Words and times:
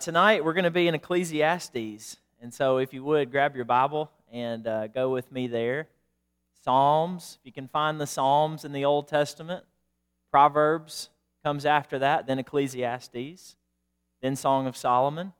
Tonight 0.00 0.44
we're 0.44 0.52
going 0.52 0.62
to 0.62 0.70
be 0.70 0.86
in 0.86 0.94
Ecclesiastes. 0.94 2.18
And 2.40 2.54
so 2.54 2.78
if 2.78 2.94
you 2.94 3.02
would, 3.02 3.32
grab 3.32 3.56
your 3.56 3.64
Bible 3.64 4.12
and 4.32 4.64
uh, 4.64 4.86
go 4.86 5.10
with 5.10 5.32
me 5.32 5.48
there. 5.48 5.88
Psalms, 6.62 7.38
if 7.40 7.46
you 7.46 7.52
can 7.52 7.66
find 7.66 8.00
the 8.00 8.06
Psalms 8.06 8.64
in 8.64 8.70
the 8.70 8.84
Old 8.84 9.08
Testament. 9.08 9.64
Proverbs 10.30 11.10
comes 11.42 11.66
after 11.66 11.98
that, 11.98 12.28
then 12.28 12.38
Ecclesiastes, 12.38 13.56
then 14.22 14.36
Song 14.36 14.68
of 14.68 14.76
Solomon. 14.76 15.32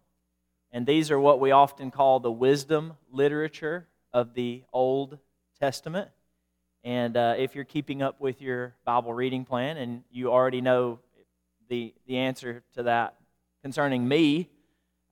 And 0.73 0.89
these 0.89 1.13
are 1.13 1.21
what 1.21 1.39
we 1.39 1.53
often 1.53 1.93
call 1.93 2.19
the 2.19 2.33
wisdom 2.33 2.95
literature 3.13 3.87
of 4.13 4.35
the 4.35 4.65
Old 4.73 5.19
Testament. 5.61 6.11
And 6.83 7.17
uh, 7.17 7.37
if 7.39 7.55
you're 7.55 7.63
keeping 7.63 8.03
up 8.03 8.21
with 8.21 8.43
your 8.43 8.75
Bible 8.85 9.15
reading 9.15 9.45
plan 9.45 9.77
and 9.77 10.03
you 10.11 10.33
already 10.33 10.61
know 10.61 10.99
the, 11.69 11.95
the 12.09 12.17
answer 12.17 12.65
to 12.75 12.83
that 12.83 13.18
concerning 13.69 14.09
me, 14.09 14.49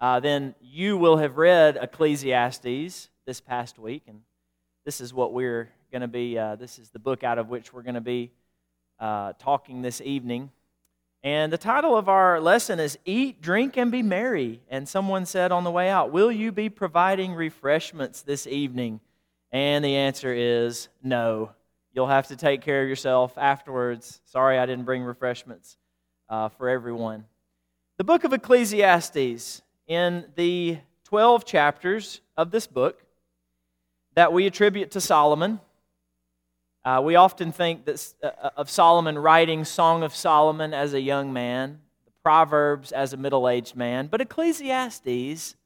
uh, 0.00 0.18
then 0.18 0.54
you 0.62 0.96
will 0.96 1.18
have 1.18 1.36
read 1.36 1.76
Ecclesiastes 1.76 3.10
this 3.26 3.38
past 3.38 3.78
week. 3.78 4.04
And 4.08 4.22
this 4.86 5.02
is 5.02 5.12
what 5.12 5.34
we're 5.34 5.68
going 5.92 6.00
to 6.00 6.08
be, 6.08 6.38
uh, 6.38 6.56
this 6.56 6.78
is 6.78 6.88
the 6.88 6.98
book 6.98 7.22
out 7.22 7.36
of 7.36 7.50
which 7.50 7.74
we're 7.74 7.82
going 7.82 7.96
to 7.96 8.00
be 8.00 8.32
uh, 8.98 9.34
talking 9.38 9.82
this 9.82 10.00
evening. 10.00 10.50
And 11.22 11.52
the 11.52 11.58
title 11.58 11.98
of 11.98 12.08
our 12.08 12.40
lesson 12.40 12.80
is 12.80 12.98
Eat, 13.04 13.42
Drink, 13.42 13.76
and 13.76 13.92
Be 13.92 14.02
Merry. 14.02 14.62
And 14.70 14.88
someone 14.88 15.26
said 15.26 15.52
on 15.52 15.62
the 15.62 15.70
way 15.70 15.90
out, 15.90 16.10
Will 16.10 16.32
you 16.32 16.50
be 16.50 16.70
providing 16.70 17.34
refreshments 17.34 18.22
this 18.22 18.46
evening? 18.46 19.00
And 19.52 19.84
the 19.84 19.96
answer 19.96 20.32
is 20.32 20.88
no. 21.02 21.50
You'll 21.92 22.06
have 22.06 22.28
to 22.28 22.36
take 22.36 22.62
care 22.62 22.82
of 22.82 22.88
yourself 22.88 23.36
afterwards. 23.36 24.22
Sorry 24.24 24.58
I 24.58 24.64
didn't 24.64 24.86
bring 24.86 25.02
refreshments 25.02 25.76
uh, 26.30 26.48
for 26.48 26.70
everyone. 26.70 27.26
The 27.98 28.04
book 28.04 28.24
of 28.24 28.34
Ecclesiastes, 28.34 29.62
in 29.86 30.26
the 30.34 30.76
12 31.04 31.46
chapters 31.46 32.20
of 32.36 32.50
this 32.50 32.66
book 32.66 33.02
that 34.14 34.34
we 34.34 34.46
attribute 34.46 34.90
to 34.90 35.00
Solomon, 35.00 35.60
uh, 36.84 37.00
we 37.02 37.14
often 37.16 37.52
think 37.52 37.86
that, 37.86 38.14
uh, 38.22 38.50
of 38.54 38.68
Solomon 38.68 39.18
writing 39.18 39.64
Song 39.64 40.02
of 40.02 40.14
Solomon 40.14 40.74
as 40.74 40.92
a 40.92 41.00
young 41.00 41.32
man, 41.32 41.80
the 42.04 42.10
Proverbs 42.22 42.92
as 42.92 43.14
a 43.14 43.16
middle 43.16 43.48
aged 43.48 43.74
man, 43.74 44.08
but 44.08 44.20
Ecclesiastes 44.20 45.56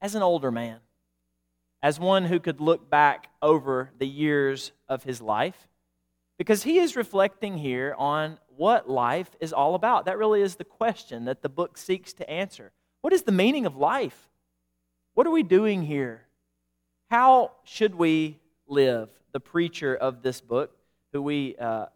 as 0.00 0.14
an 0.14 0.22
older 0.22 0.50
man, 0.50 0.78
as 1.82 2.00
one 2.00 2.24
who 2.24 2.40
could 2.40 2.58
look 2.58 2.88
back 2.88 3.28
over 3.42 3.90
the 3.98 4.08
years 4.08 4.72
of 4.88 5.04
his 5.04 5.20
life, 5.20 5.68
because 6.38 6.62
he 6.62 6.78
is 6.78 6.96
reflecting 6.96 7.58
here 7.58 7.94
on 7.98 8.38
what 8.56 8.88
life 8.88 9.30
is 9.40 9.52
all 9.52 9.74
about. 9.74 10.06
That 10.06 10.18
really 10.18 10.42
is 10.42 10.56
the 10.56 10.64
question 10.64 11.26
that 11.26 11.42
the 11.42 11.48
book 11.48 11.76
seeks 11.76 12.12
to 12.14 12.28
answer. 12.30 12.72
What 13.00 13.12
is 13.12 13.22
the 13.22 13.32
meaning 13.32 13.66
of 13.66 13.76
life? 13.76 14.28
What 15.14 15.26
are 15.26 15.30
we 15.30 15.42
doing 15.42 15.82
here? 15.82 16.22
How 17.10 17.52
should 17.64 17.94
we 17.94 18.38
live? 18.66 19.08
The 19.32 19.40
preacher 19.40 19.94
of 19.94 20.22
this 20.22 20.40
book, 20.40 20.76
who 21.12 21.22
we 21.22 21.56
uh, 21.56 21.86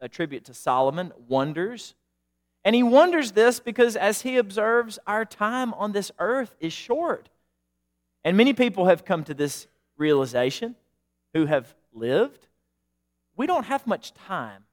attribute 0.00 0.44
to 0.46 0.54
Solomon, 0.54 1.12
wonders. 1.28 1.94
And 2.64 2.74
he 2.74 2.82
wonders 2.82 3.32
this 3.32 3.60
because 3.60 3.96
as 3.96 4.22
he 4.22 4.36
observes, 4.36 4.98
our 5.06 5.24
time 5.24 5.74
on 5.74 5.92
this 5.92 6.10
earth 6.18 6.54
is 6.60 6.72
short. 6.72 7.28
And 8.24 8.36
many 8.36 8.52
people 8.52 8.86
have 8.86 9.04
come 9.04 9.24
to 9.24 9.34
this 9.34 9.66
realization 9.96 10.74
who 11.34 11.46
have 11.46 11.74
lived. 11.92 12.46
We 13.36 13.46
don't 13.46 13.64
have 13.64 13.86
much 13.86 14.14
time. 14.14 14.64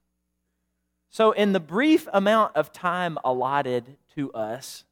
So, 1.11 1.31
in 1.33 1.51
the 1.51 1.59
brief 1.59 2.07
amount 2.13 2.55
of 2.55 2.71
time 2.71 3.17
allotted 3.25 3.97
to 4.15 4.31
us, 4.31 4.85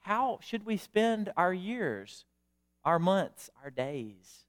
how 0.00 0.40
should 0.42 0.66
we 0.66 0.76
spend 0.76 1.32
our 1.36 1.54
years, 1.54 2.24
our 2.84 2.98
months, 2.98 3.48
our 3.62 3.70
days? 3.70 4.44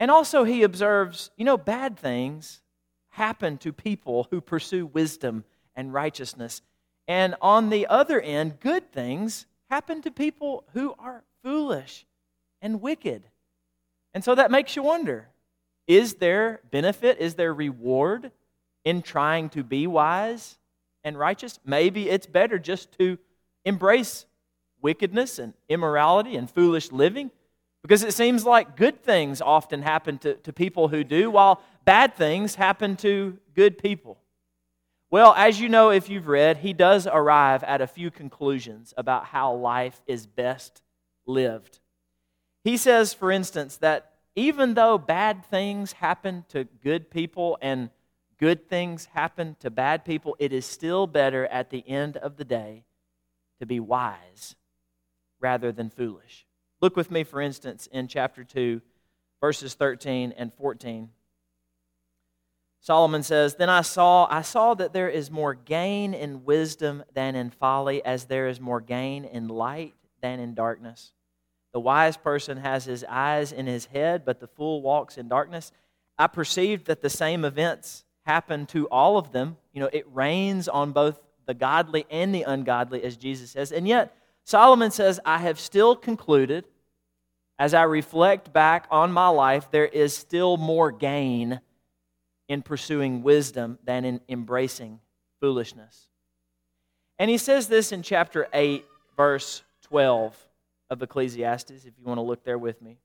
And 0.00 0.10
also, 0.10 0.42
he 0.42 0.64
observes, 0.64 1.30
you 1.36 1.44
know, 1.44 1.56
bad 1.56 1.96
things 1.96 2.62
happen 3.10 3.58
to 3.58 3.72
people 3.72 4.26
who 4.30 4.40
pursue 4.40 4.86
wisdom 4.86 5.44
and 5.76 5.94
righteousness. 5.94 6.62
And 7.06 7.36
on 7.40 7.70
the 7.70 7.86
other 7.86 8.20
end, 8.20 8.58
good 8.58 8.90
things 8.90 9.46
happen 9.70 10.02
to 10.02 10.10
people 10.10 10.64
who 10.72 10.96
are 10.98 11.22
foolish 11.44 12.06
and 12.60 12.80
wicked. 12.80 13.22
And 14.14 14.24
so 14.24 14.34
that 14.34 14.50
makes 14.50 14.74
you 14.74 14.82
wonder 14.82 15.28
is 15.86 16.14
there 16.14 16.60
benefit? 16.72 17.18
Is 17.18 17.36
there 17.36 17.54
reward 17.54 18.32
in 18.86 19.02
trying 19.02 19.50
to 19.50 19.62
be 19.62 19.86
wise 19.86 20.56
and 21.04 21.18
righteous? 21.18 21.58
Maybe 21.66 22.08
it's 22.08 22.26
better 22.26 22.58
just 22.58 22.92
to 22.98 23.18
embrace 23.66 24.24
wickedness 24.80 25.38
and 25.38 25.52
immorality 25.68 26.36
and 26.36 26.48
foolish 26.48 26.92
living 26.92 27.30
because 27.82 28.02
it 28.02 28.14
seems 28.14 28.44
like 28.44 28.76
good 28.76 29.02
things 29.02 29.42
often 29.42 29.82
happen 29.82 30.18
to, 30.18 30.34
to 30.34 30.52
people 30.52 30.88
who 30.88 31.04
do, 31.04 31.30
while 31.30 31.60
bad 31.84 32.14
things 32.14 32.54
happen 32.54 32.96
to 32.96 33.38
good 33.54 33.78
people. 33.78 34.18
Well, 35.10 35.34
as 35.36 35.60
you 35.60 35.68
know, 35.68 35.90
if 35.90 36.08
you've 36.08 36.26
read, 36.26 36.58
he 36.58 36.72
does 36.72 37.06
arrive 37.06 37.62
at 37.64 37.80
a 37.80 37.86
few 37.86 38.10
conclusions 38.10 38.92
about 38.96 39.26
how 39.26 39.54
life 39.54 40.00
is 40.06 40.26
best 40.26 40.82
lived. 41.26 41.78
He 42.64 42.76
says, 42.76 43.14
for 43.14 43.30
instance, 43.30 43.76
that 43.78 44.14
even 44.34 44.74
though 44.74 44.98
bad 44.98 45.46
things 45.46 45.92
happen 45.92 46.44
to 46.48 46.64
good 46.82 47.10
people 47.10 47.56
and 47.62 47.90
good 48.38 48.68
things 48.68 49.06
happen 49.12 49.56
to 49.60 49.70
bad 49.70 50.04
people, 50.04 50.36
it 50.38 50.52
is 50.52 50.66
still 50.66 51.06
better 51.06 51.46
at 51.46 51.70
the 51.70 51.86
end 51.88 52.16
of 52.16 52.36
the 52.36 52.44
day 52.44 52.84
to 53.60 53.66
be 53.66 53.80
wise 53.80 54.56
rather 55.40 55.72
than 55.72 55.90
foolish. 55.90 56.46
Look 56.80 56.96
with 56.96 57.10
me, 57.10 57.24
for 57.24 57.40
instance, 57.40 57.88
in 57.90 58.08
chapter 58.08 58.44
2, 58.44 58.80
verses 59.40 59.74
13 59.74 60.32
and 60.36 60.52
14. 60.54 61.10
Solomon 62.80 63.22
says, 63.22 63.56
Then 63.56 63.68
I 63.68 63.80
saw, 63.80 64.28
I 64.30 64.42
saw 64.42 64.74
that 64.74 64.92
there 64.92 65.08
is 65.08 65.30
more 65.30 65.54
gain 65.54 66.14
in 66.14 66.44
wisdom 66.44 67.02
than 67.14 67.34
in 67.34 67.50
folly, 67.50 68.04
as 68.04 68.26
there 68.26 68.48
is 68.48 68.60
more 68.60 68.80
gain 68.80 69.24
in 69.24 69.48
light 69.48 69.94
than 70.20 70.38
in 70.38 70.54
darkness. 70.54 71.12
The 71.72 71.80
wise 71.80 72.16
person 72.16 72.58
has 72.58 72.84
his 72.84 73.04
eyes 73.08 73.52
in 73.52 73.66
his 73.66 73.86
head, 73.86 74.24
but 74.24 74.40
the 74.40 74.46
fool 74.46 74.82
walks 74.82 75.18
in 75.18 75.28
darkness. 75.28 75.72
I 76.16 76.26
perceived 76.26 76.86
that 76.86 77.02
the 77.02 77.10
same 77.10 77.44
events 77.44 78.05
happen 78.26 78.66
to 78.66 78.86
all 78.88 79.16
of 79.16 79.32
them. 79.32 79.56
You 79.72 79.80
know, 79.80 79.90
it 79.92 80.04
rains 80.12 80.68
on 80.68 80.92
both 80.92 81.18
the 81.46 81.54
godly 81.54 82.06
and 82.10 82.34
the 82.34 82.42
ungodly, 82.42 83.02
as 83.04 83.16
Jesus 83.16 83.52
says. 83.52 83.72
And 83.72 83.86
yet, 83.86 84.14
Solomon 84.44 84.90
says, 84.90 85.20
I 85.24 85.38
have 85.38 85.58
still 85.58 85.96
concluded, 85.96 86.64
as 87.58 87.72
I 87.72 87.84
reflect 87.84 88.52
back 88.52 88.86
on 88.90 89.12
my 89.12 89.28
life, 89.28 89.70
there 89.70 89.86
is 89.86 90.14
still 90.14 90.56
more 90.56 90.92
gain 90.92 91.60
in 92.48 92.62
pursuing 92.62 93.22
wisdom 93.22 93.78
than 93.84 94.04
in 94.04 94.20
embracing 94.28 95.00
foolishness. 95.40 96.08
And 97.18 97.30
he 97.30 97.38
says 97.38 97.68
this 97.68 97.92
in 97.92 98.02
chapter 98.02 98.46
8, 98.52 98.84
verse 99.16 99.62
12 99.82 100.36
of 100.90 101.02
Ecclesiastes, 101.02 101.70
if 101.70 101.92
you 101.98 102.04
want 102.04 102.18
to 102.18 102.22
look 102.22 102.44
there 102.44 102.58
with 102.58 102.82
me. 102.82 102.98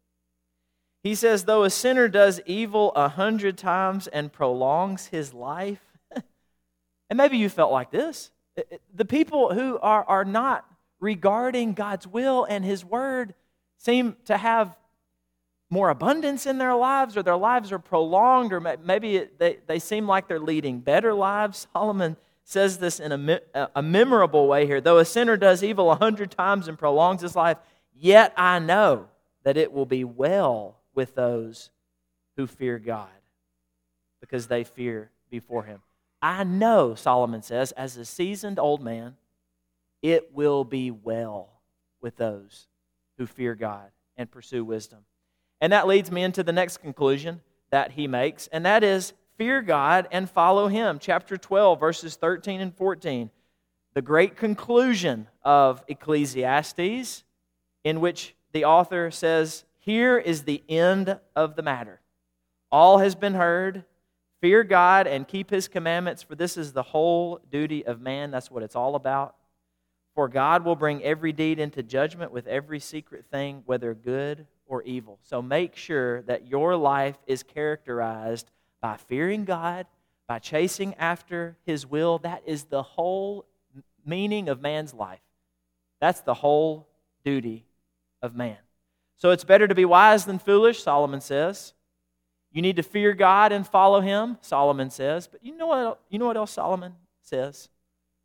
He 1.03 1.15
says, 1.15 1.45
though 1.45 1.63
a 1.63 1.69
sinner 1.69 2.07
does 2.07 2.41
evil 2.45 2.91
a 2.95 3.09
hundred 3.09 3.57
times 3.57 4.07
and 4.07 4.31
prolongs 4.31 5.07
his 5.07 5.33
life, 5.33 5.81
and 7.09 7.17
maybe 7.17 7.37
you 7.37 7.49
felt 7.49 7.71
like 7.71 7.91
this. 7.91 8.31
The 8.93 9.05
people 9.05 9.53
who 9.53 9.79
are, 9.79 10.03
are 10.03 10.25
not 10.25 10.65
regarding 10.99 11.73
God's 11.73 12.05
will 12.05 12.45
and 12.45 12.63
his 12.63 12.85
word 12.85 13.33
seem 13.77 14.15
to 14.25 14.37
have 14.37 14.77
more 15.71 15.89
abundance 15.89 16.45
in 16.45 16.57
their 16.57 16.75
lives, 16.75 17.15
or 17.17 17.23
their 17.23 17.37
lives 17.37 17.71
are 17.71 17.79
prolonged, 17.79 18.51
or 18.51 18.59
maybe 18.59 19.15
it, 19.15 19.39
they, 19.39 19.57
they 19.67 19.79
seem 19.79 20.05
like 20.05 20.27
they're 20.27 20.39
leading 20.39 20.79
better 20.81 21.13
lives. 21.13 21.67
Solomon 21.73 22.17
says 22.43 22.77
this 22.77 22.99
in 22.99 23.11
a, 23.11 23.69
a 23.75 23.81
memorable 23.81 24.47
way 24.47 24.67
here. 24.67 24.81
Though 24.81 24.97
a 24.97 25.05
sinner 25.05 25.37
does 25.37 25.63
evil 25.63 25.89
a 25.89 25.95
hundred 25.95 26.29
times 26.29 26.67
and 26.67 26.77
prolongs 26.77 27.21
his 27.21 27.35
life, 27.35 27.57
yet 27.95 28.33
I 28.35 28.59
know 28.59 29.07
that 29.43 29.57
it 29.57 29.71
will 29.71 29.85
be 29.85 30.03
well 30.03 30.80
with 30.93 31.15
those 31.15 31.69
who 32.37 32.47
fear 32.47 32.79
God 32.79 33.09
because 34.19 34.47
they 34.47 34.63
fear 34.63 35.11
before 35.29 35.63
him. 35.63 35.81
I 36.21 36.43
know, 36.43 36.95
Solomon 36.95 37.41
says, 37.41 37.71
as 37.73 37.97
a 37.97 38.05
seasoned 38.05 38.59
old 38.59 38.81
man, 38.83 39.15
it 40.01 40.33
will 40.33 40.63
be 40.63 40.91
well 40.91 41.61
with 42.01 42.17
those 42.17 42.67
who 43.17 43.25
fear 43.25 43.55
God 43.55 43.91
and 44.17 44.29
pursue 44.29 44.63
wisdom. 44.63 44.99
And 45.59 45.73
that 45.73 45.87
leads 45.87 46.11
me 46.11 46.23
into 46.23 46.43
the 46.43 46.51
next 46.51 46.77
conclusion 46.77 47.41
that 47.69 47.91
he 47.91 48.07
makes, 48.07 48.47
and 48.47 48.65
that 48.65 48.83
is 48.83 49.13
fear 49.37 49.61
God 49.61 50.07
and 50.11 50.29
follow 50.29 50.67
him. 50.67 50.99
Chapter 50.99 51.37
12, 51.37 51.79
verses 51.79 52.15
13 52.15 52.61
and 52.61 52.75
14. 52.75 53.29
The 53.93 54.01
great 54.01 54.35
conclusion 54.35 55.27
of 55.43 55.83
Ecclesiastes, 55.87 57.23
in 57.83 57.99
which 57.99 58.35
the 58.51 58.65
author 58.65 59.11
says, 59.11 59.65
here 59.81 60.17
is 60.17 60.43
the 60.43 60.63
end 60.69 61.19
of 61.35 61.55
the 61.55 61.63
matter. 61.63 61.99
All 62.71 62.99
has 62.99 63.15
been 63.15 63.33
heard. 63.33 63.83
Fear 64.39 64.63
God 64.63 65.05
and 65.05 65.27
keep 65.27 65.49
his 65.49 65.67
commandments, 65.67 66.23
for 66.23 66.35
this 66.35 66.57
is 66.57 66.73
the 66.73 66.81
whole 66.81 67.39
duty 67.51 67.85
of 67.85 68.01
man. 68.01 68.31
That's 68.31 68.49
what 68.49 68.63
it's 68.63 68.75
all 68.75 68.95
about. 68.95 69.35
For 70.15 70.27
God 70.27 70.65
will 70.65 70.75
bring 70.75 71.03
every 71.03 71.31
deed 71.31 71.59
into 71.59 71.83
judgment 71.83 72.31
with 72.31 72.47
every 72.47 72.79
secret 72.79 73.25
thing, 73.31 73.63
whether 73.65 73.93
good 73.93 74.47
or 74.65 74.83
evil. 74.83 75.19
So 75.23 75.41
make 75.41 75.75
sure 75.75 76.21
that 76.23 76.47
your 76.47 76.75
life 76.75 77.17
is 77.27 77.43
characterized 77.43 78.49
by 78.81 78.97
fearing 78.97 79.45
God, 79.45 79.85
by 80.27 80.39
chasing 80.39 80.95
after 80.95 81.57
His 81.65 81.85
will. 81.85 82.19
That 82.19 82.43
is 82.45 82.65
the 82.65 82.83
whole 82.83 83.45
meaning 84.05 84.49
of 84.49 84.61
man's 84.61 84.93
life. 84.93 85.21
That's 85.99 86.21
the 86.21 86.33
whole 86.33 86.87
duty 87.23 87.65
of 88.21 88.35
man. 88.35 88.57
So 89.21 89.29
it's 89.29 89.43
better 89.43 89.67
to 89.67 89.75
be 89.75 89.85
wise 89.85 90.25
than 90.25 90.39
foolish, 90.39 90.81
Solomon 90.81 91.21
says. 91.21 91.73
You 92.51 92.63
need 92.63 92.77
to 92.77 92.83
fear 92.83 93.13
God 93.13 93.51
and 93.51 93.67
follow 93.67 94.01
Him, 94.01 94.39
Solomon 94.41 94.89
says. 94.89 95.27
But 95.27 95.45
you 95.45 95.55
know 95.55 95.67
what, 95.67 96.01
you 96.09 96.17
know 96.17 96.25
what 96.25 96.37
else 96.37 96.49
Solomon 96.49 96.95
says? 97.21 97.69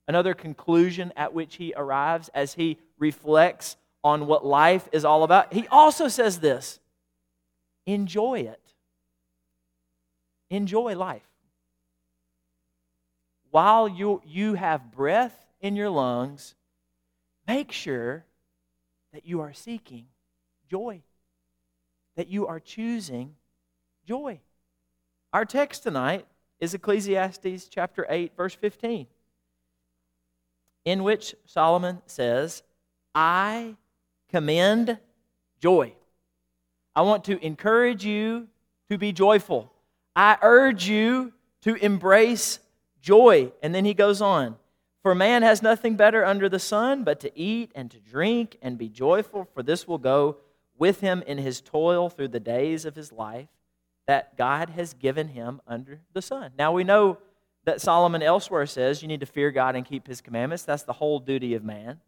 Another 0.08 0.32
conclusion 0.32 1.12
at 1.14 1.34
which 1.34 1.56
he 1.56 1.74
arrives 1.76 2.30
as 2.32 2.54
he 2.54 2.78
reflects 2.98 3.76
on 4.02 4.26
what 4.26 4.46
life 4.46 4.88
is 4.90 5.04
all 5.04 5.22
about. 5.22 5.52
He 5.52 5.68
also 5.68 6.08
says 6.08 6.40
this 6.40 6.80
enjoy 7.84 8.40
it. 8.40 8.72
Enjoy 10.48 10.96
life. 10.96 11.28
While 13.50 13.86
you, 13.86 14.22
you 14.24 14.54
have 14.54 14.92
breath 14.92 15.36
in 15.60 15.76
your 15.76 15.90
lungs, 15.90 16.54
make 17.46 17.70
sure 17.70 18.24
that 19.12 19.26
you 19.26 19.42
are 19.42 19.52
seeking 19.52 20.06
joy, 20.68 21.02
that 22.16 22.28
you 22.28 22.46
are 22.46 22.60
choosing 22.60 23.34
joy. 24.06 24.40
Our 25.32 25.44
text 25.44 25.82
tonight 25.82 26.26
is 26.60 26.74
Ecclesiastes 26.74 27.68
chapter 27.68 28.06
8, 28.08 28.32
verse 28.36 28.54
15, 28.54 29.06
in 30.84 31.02
which 31.02 31.34
Solomon 31.44 32.00
says, 32.06 32.62
I 33.14 33.76
commend 34.30 34.98
joy. 35.60 35.92
I 36.94 37.02
want 37.02 37.24
to 37.24 37.44
encourage 37.44 38.04
you 38.04 38.48
to 38.88 38.96
be 38.96 39.12
joyful. 39.12 39.72
I 40.14 40.38
urge 40.40 40.88
you 40.88 41.32
to 41.62 41.74
embrace 41.74 42.58
joy. 43.02 43.52
And 43.62 43.74
then 43.74 43.84
he 43.84 43.94
goes 43.94 44.22
on 44.22 44.56
For 45.02 45.14
man 45.14 45.42
has 45.42 45.62
nothing 45.62 45.96
better 45.96 46.24
under 46.24 46.48
the 46.48 46.58
sun 46.58 47.04
but 47.04 47.20
to 47.20 47.38
eat 47.38 47.70
and 47.74 47.90
to 47.90 48.00
drink 48.00 48.56
and 48.62 48.78
be 48.78 48.88
joyful, 48.88 49.48
for 49.52 49.62
this 49.62 49.86
will 49.86 49.98
go 49.98 50.38
with 50.78 51.00
him 51.00 51.22
in 51.26 51.38
his 51.38 51.60
toil 51.60 52.08
through 52.08 52.28
the 52.28 52.40
days 52.40 52.84
of 52.84 52.94
his 52.94 53.12
life 53.12 53.48
that 54.06 54.36
God 54.36 54.70
has 54.70 54.94
given 54.94 55.28
him 55.28 55.60
under 55.66 56.00
the 56.12 56.22
sun. 56.22 56.52
Now 56.58 56.72
we 56.72 56.84
know 56.84 57.18
that 57.64 57.80
Solomon 57.80 58.22
elsewhere 58.22 58.66
says 58.66 59.02
you 59.02 59.08
need 59.08 59.20
to 59.20 59.26
fear 59.26 59.50
God 59.50 59.74
and 59.74 59.84
keep 59.84 60.06
his 60.06 60.20
commandments. 60.20 60.62
That's 60.62 60.84
the 60.84 60.92
whole 60.92 61.18
duty 61.18 61.54
of 61.54 61.64
man. 61.64 62.00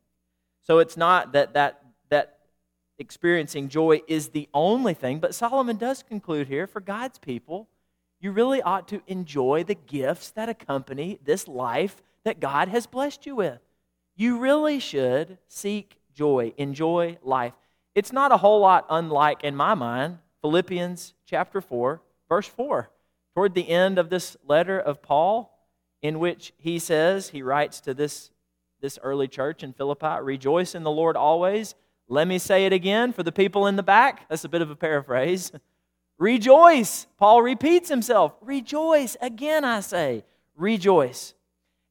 So 0.63 0.79
it's 0.79 0.97
not 0.97 1.33
that 1.33 1.55
that 1.55 1.83
that 2.11 2.39
experiencing 2.99 3.69
joy 3.69 4.01
is 4.07 4.29
the 4.31 4.49
only 4.53 4.95
thing, 4.95 5.19
but 5.19 5.35
Solomon 5.35 5.77
does 5.77 6.03
conclude 6.03 6.49
here 6.49 6.67
for 6.67 6.81
God's 6.81 7.19
people, 7.19 7.69
you 8.21 8.33
really 8.33 8.61
ought 8.63 8.89
to 8.89 9.03
enjoy 9.07 9.65
the 9.65 9.75
gifts 9.75 10.31
that 10.31 10.49
accompany 10.49 11.19
this 11.25 11.47
life 11.47 12.03
that 12.25 12.41
God 12.41 12.69
has 12.69 12.87
blessed 12.87 13.27
you 13.27 13.37
with. 13.37 13.61
You 14.17 14.39
really 14.39 14.81
should 14.81 15.39
seek 15.47 16.01
joy, 16.13 16.53
enjoy 16.57 17.19
life. 17.23 17.55
It's 17.99 18.13
not 18.13 18.31
a 18.31 18.37
whole 18.37 18.61
lot 18.61 18.87
unlike, 18.91 19.43
in 19.43 19.57
my 19.57 19.75
mind, 19.75 20.19
Philippians 20.41 21.15
chapter 21.27 21.61
4, 21.61 22.01
verse 22.29 22.47
4. 22.47 22.93
Toward 23.35 23.55
the 23.55 23.69
end 23.69 23.99
of 23.99 24.09
this 24.09 24.37
letter 24.47 24.79
of 24.79 25.03
Paul, 25.03 25.53
in 26.01 26.21
which 26.21 26.53
he 26.59 26.79
says, 26.79 27.31
he 27.31 27.43
writes 27.43 27.81
to 27.81 27.95
this, 27.95 28.31
this 28.81 29.01
early 29.03 29.27
church 29.27 29.65
in 29.65 29.73
Philippi, 29.73 30.23
Rejoice 30.23 30.77
in 30.77 30.85
the 30.85 30.93
Lord 30.93 31.17
always. 31.17 31.75
Let 32.07 32.29
me 32.29 32.39
say 32.39 32.67
it 32.67 32.73
again 32.73 33.13
for 33.13 33.25
the 33.25 33.33
people 33.33 33.67
in 33.67 33.75
the 33.75 33.83
back. 33.83 34.29
That's 34.29 34.45
a 34.45 34.49
bit 34.49 34.63
of 34.63 34.71
a 34.71 34.77
paraphrase. 34.77 35.51
Rejoice. 36.19 37.09
Paul 37.19 37.43
repeats 37.43 37.89
himself. 37.89 38.33
Rejoice. 38.41 39.17
Again, 39.21 39.65
I 39.65 39.81
say, 39.81 40.25
rejoice. 40.55 41.35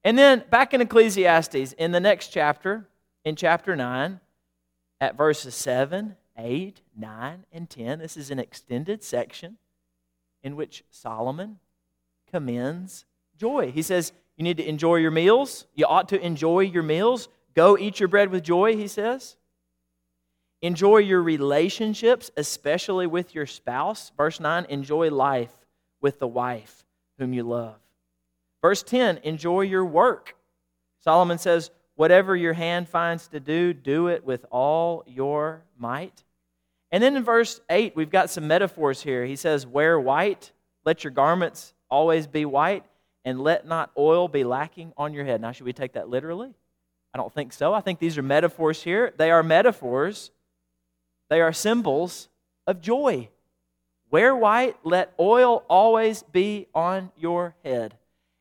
And 0.06 0.18
then 0.18 0.45
back 0.50 0.74
in 0.74 0.80
Ecclesiastes, 0.80 1.74
in 1.74 1.92
the 1.92 2.00
next 2.00 2.30
chapter, 2.30 2.88
in 3.25 3.36
chapter 3.36 3.75
9, 3.75 4.21
at 5.00 5.16
verses 5.16 5.56
7, 5.56 6.16
8, 6.38 6.82
9, 6.96 7.46
and 7.52 7.70
10, 7.70 8.00
this 8.00 8.18
is 8.18 8.32
an 8.32 8.40
extended 8.40 9.04
section 9.04 9.58
in 10.44 10.56
which 10.56 10.84
Solomon 10.90 11.60
commends 12.32 13.06
joy. 13.38 13.72
He 13.72 13.82
says, 13.82 14.12
You 14.36 14.44
need 14.44 14.58
to 14.58 14.68
enjoy 14.68 14.98
your 14.98 15.12
meals. 15.12 15.66
You 15.76 15.86
ought 15.86 16.10
to 16.10 16.24
enjoy 16.24 16.62
your 16.62 16.84
meals. 16.84 17.30
Go 17.56 17.78
eat 17.78 18.00
your 18.00 18.10
bread 18.10 18.30
with 18.30 18.44
joy, 18.44 18.76
he 18.76 18.88
says. 18.88 19.36
Enjoy 20.62 20.98
your 20.98 21.22
relationships, 21.22 22.32
especially 22.36 23.06
with 23.06 23.36
your 23.36 23.46
spouse. 23.46 24.12
Verse 24.18 24.40
9, 24.40 24.66
enjoy 24.70 25.12
life 25.12 25.54
with 26.02 26.20
the 26.20 26.28
wife 26.28 26.84
whom 27.20 27.34
you 27.34 27.44
love. 27.44 27.76
Verse 28.62 28.82
10, 28.84 29.20
enjoy 29.24 29.62
your 29.62 29.86
work. 29.86 30.36
Solomon 31.04 31.38
says, 31.38 31.70
Whatever 31.98 32.34
your 32.36 32.54
hand 32.54 32.88
finds 32.88 33.28
to 33.28 33.42
do, 33.42 33.74
do 33.74 34.08
it 34.08 34.24
with 34.24 34.46
all 34.50 35.04
your 35.06 35.64
might. 35.78 36.24
And 36.90 37.04
then 37.04 37.18
in 37.18 37.24
verse 37.26 37.60
8, 37.70 37.94
we've 37.94 38.10
got 38.10 38.30
some 38.30 38.48
metaphors 38.48 39.04
here. 39.04 39.26
He 39.26 39.36
says, 39.36 39.68
Wear 39.68 40.00
white, 40.00 40.54
let 40.86 41.04
your 41.04 41.12
garments 41.12 41.74
always 41.90 42.26
be 42.26 42.46
white, 42.46 42.86
and 43.26 43.42
let 43.42 43.68
not 43.68 43.92
oil 43.98 44.30
be 44.30 44.46
lacking 44.46 44.94
on 44.96 45.14
your 45.14 45.26
head. 45.26 45.42
Now, 45.42 45.52
should 45.52 45.66
we 45.66 45.74
take 45.74 45.94
that 45.94 46.08
literally? 46.08 46.54
I 47.14 47.18
don't 47.18 47.34
think 47.34 47.52
so. 47.52 47.74
I 47.74 47.82
think 47.82 48.00
these 48.00 48.18
are 48.18 48.24
metaphors 48.24 48.82
here. 48.82 49.14
They 49.18 49.30
are 49.30 49.44
metaphors 49.44 50.32
they 51.30 51.42
are 51.42 51.54
symbols 51.54 52.30
of 52.66 52.82
joy. 52.82 53.30
Wear 54.10 54.36
white, 54.36 54.78
let 54.84 55.14
oil 55.20 55.64
always 55.70 56.24
be 56.24 56.68
on 56.74 57.12
your 57.18 57.56
head. 57.64 57.98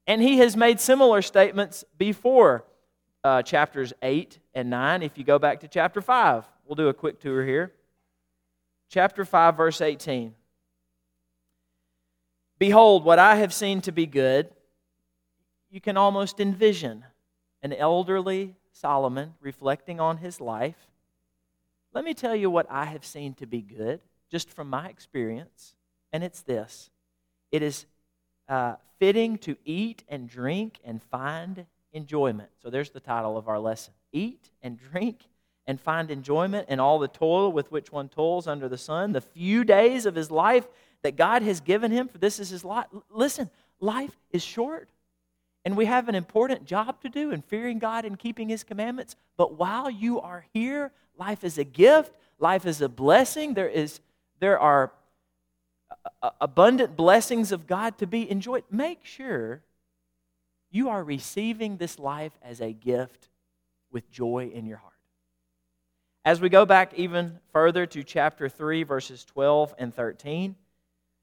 And 0.07 0.23
he 0.23 0.39
has 0.39 0.57
made 0.57 0.79
similar 0.79 1.23
statements 1.23 1.85
before 1.99 2.65
uh, 3.27 3.43
chapters 3.43 3.93
8 4.03 4.39
and 4.55 4.71
9. 4.71 5.03
If 5.03 5.19
you 5.19 5.25
go 5.25 5.39
back 5.39 5.61
to 5.61 5.69
chapter 5.69 6.01
5, 6.01 6.45
we'll 6.65 6.77
do 6.77 6.89
a 6.89 6.95
quick 6.95 7.21
tour 7.21 7.45
here. 7.45 7.73
Chapter 8.89 9.25
5, 9.25 9.57
verse 9.57 9.81
18. 9.81 10.35
Behold, 12.59 13.05
what 13.05 13.19
I 13.19 13.37
have 13.37 13.53
seen 13.53 13.81
to 13.83 13.93
be 13.93 14.07
good. 14.07 14.51
You 15.71 15.81
can 15.81 15.97
almost 15.97 16.41
envision 16.41 17.05
an 17.63 17.73
elderly 17.73 18.55
Solomon 18.73 19.35
reflecting 19.41 19.99
on 20.01 20.19
his 20.19 20.41
life 20.41 20.77
let 21.97 22.05
me 22.05 22.13
tell 22.13 22.37
you 22.37 22.51
what 22.51 22.67
I 22.69 22.85
have 22.85 23.07
seen 23.07 23.33
to 23.37 23.47
be 23.47 23.63
good, 23.63 24.01
just 24.31 24.51
from 24.51 24.69
my 24.69 24.87
experience, 24.89 25.75
and 26.13 26.23
it's 26.23 26.43
this 26.43 26.91
it 27.51 27.63
is 27.63 27.87
uh, 28.51 28.75
fitting 28.99 29.39
to 29.39 29.57
eat 29.65 30.05
and 30.07 30.29
drink 30.29 30.79
and 30.85 31.03
find 31.03 31.65
enjoyment. 31.97 32.51
So 32.63 32.71
there's 32.71 32.91
the 32.91 33.01
title 33.01 33.37
of 33.37 33.49
our 33.49 33.59
lesson 33.59 33.95
Eat 34.13 34.51
and 34.63 34.79
drink 34.79 35.21
and 35.67 35.81
find 35.81 36.11
enjoyment 36.11 36.69
in 36.69 36.79
all 36.79 36.99
the 36.99 37.09
toil 37.09 37.51
with 37.51 37.73
which 37.73 37.91
one 37.91 38.09
toils 38.09 38.47
under 38.47 38.69
the 38.69 38.79
sun, 38.79 39.13
the 39.13 39.21
few 39.21 39.65
days 39.65 40.07
of 40.07 40.15
his 40.15 40.31
life 40.31 40.69
that 41.03 41.17
God 41.17 41.43
has 41.43 41.61
given 41.61 41.91
him, 41.91 42.07
for 42.07 42.19
this 42.19 42.39
is 42.39 42.51
his 42.51 42.65
life. 42.65 42.87
Listen, 43.11 43.51
life 43.81 44.17
is 44.31 44.45
short. 44.45 44.89
And 45.65 45.77
we 45.77 45.87
have 45.87 46.09
an 46.09 46.15
important 46.15 46.65
job 46.65 47.01
to 47.01 47.09
do 47.09 47.33
in 47.33 47.43
fearing 47.43 47.81
God 47.81 48.05
and 48.05 48.17
keeping 48.17 48.49
His 48.49 48.63
commandments. 48.63 49.17
But 49.37 49.59
while 49.59 49.91
you 49.91 50.21
are 50.21 50.47
here, 50.55 50.93
life 51.19 51.43
is 51.43 51.59
a 51.59 51.65
gift, 51.65 52.13
life 52.39 52.67
is 52.67 52.81
a 52.81 52.89
blessing. 52.89 53.55
There, 53.55 53.69
is, 53.69 53.99
there 54.39 54.61
are 54.61 54.93
abundant 56.41 56.97
blessings 56.97 57.51
of 57.51 57.67
God 57.67 57.99
to 57.99 58.07
be 58.07 58.31
enjoyed. 58.31 58.63
Make 58.71 59.05
sure 59.05 59.63
you 60.77 60.91
are 60.91 61.03
receiving 61.03 61.79
this 61.79 61.99
life 61.99 62.33
as 62.43 62.61
a 62.61 62.73
gift 62.73 63.29
with 63.91 64.11
joy 64.11 64.51
in 64.53 64.67
your 64.67 64.77
heart. 64.77 64.93
As 66.25 66.41
we 66.41 66.49
go 66.49 66.67
back 66.67 66.93
even 66.95 67.39
further 67.53 67.87
to 67.87 68.03
chapter 68.03 68.49
3, 68.49 68.83
verses 68.83 69.25
12 69.25 69.75
and 69.79 69.95
13, 69.95 70.55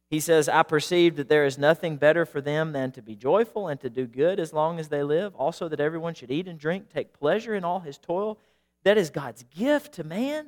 he 0.10 0.19
says, 0.19 0.48
I 0.50 0.63
perceive 0.63 1.17
that 1.17 1.29
there 1.29 1.45
is 1.45 1.57
nothing 1.57 1.98
better 1.98 2.25
for 2.25 2.41
them 2.41 2.72
than 2.72 2.91
to 2.93 3.01
be 3.01 3.15
joyful 3.15 3.67
and 3.67 3.79
to 3.81 3.89
do 3.89 4.05
good 4.05 4.39
as 4.39 4.53
long 4.53 4.79
as 4.79 4.89
they 4.89 5.03
live. 5.03 5.36
Also, 5.36 5.67
that 5.67 5.79
everyone 5.79 6.13
should 6.13 6.31
eat 6.31 6.48
and 6.48 6.60
drink, 6.60 6.89
take 6.89 7.13
pleasure 7.13 7.55
in 7.55 7.63
all 7.63 7.79
his 7.79 7.98
toil. 7.98 8.39
That 8.83 8.98
is 8.98 9.10
God's 9.10 9.43
gift 9.55 9.93
to 9.93 10.03
man. 10.03 10.48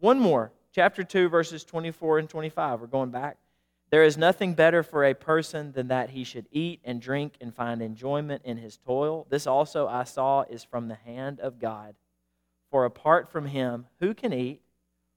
One 0.00 0.18
more, 0.18 0.52
chapter 0.72 1.02
2, 1.02 1.28
verses 1.28 1.64
24 1.64 2.18
and 2.18 2.28
25. 2.28 2.80
We're 2.80 2.86
going 2.86 3.10
back. 3.10 3.38
There 3.90 4.02
is 4.02 4.16
nothing 4.16 4.54
better 4.54 4.82
for 4.82 5.04
a 5.04 5.14
person 5.14 5.72
than 5.72 5.88
that 5.88 6.10
he 6.10 6.24
should 6.24 6.48
eat 6.50 6.80
and 6.84 7.00
drink 7.00 7.34
and 7.40 7.54
find 7.54 7.80
enjoyment 7.80 8.42
in 8.44 8.56
his 8.56 8.76
toil. 8.78 9.26
This 9.30 9.46
also 9.46 9.86
I 9.86 10.04
saw 10.04 10.42
is 10.42 10.64
from 10.64 10.88
the 10.88 10.94
hand 10.96 11.40
of 11.40 11.58
God. 11.58 11.94
For 12.70 12.84
apart 12.84 13.30
from 13.30 13.46
him, 13.46 13.86
who 14.00 14.14
can 14.14 14.32
eat 14.32 14.62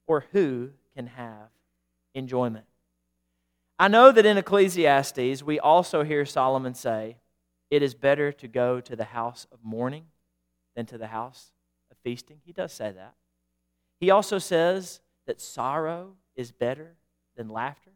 or 0.05 0.25
who 0.31 0.71
can 0.95 1.07
have 1.07 1.49
enjoyment? 2.13 2.65
I 3.79 3.87
know 3.87 4.11
that 4.11 4.25
in 4.25 4.37
Ecclesiastes, 4.37 5.43
we 5.43 5.59
also 5.59 6.03
hear 6.03 6.25
Solomon 6.25 6.73
say, 6.73 7.17
It 7.69 7.81
is 7.81 7.93
better 7.93 8.31
to 8.31 8.47
go 8.47 8.79
to 8.81 8.95
the 8.95 9.05
house 9.05 9.47
of 9.51 9.59
mourning 9.63 10.05
than 10.75 10.85
to 10.87 10.97
the 10.97 11.07
house 11.07 11.51
of 11.89 11.97
feasting. 12.03 12.41
He 12.43 12.53
does 12.53 12.73
say 12.73 12.91
that. 12.91 13.15
He 13.99 14.11
also 14.11 14.37
says 14.37 15.01
that 15.25 15.41
sorrow 15.41 16.13
is 16.35 16.51
better 16.51 16.95
than 17.35 17.49
laughter. 17.49 17.91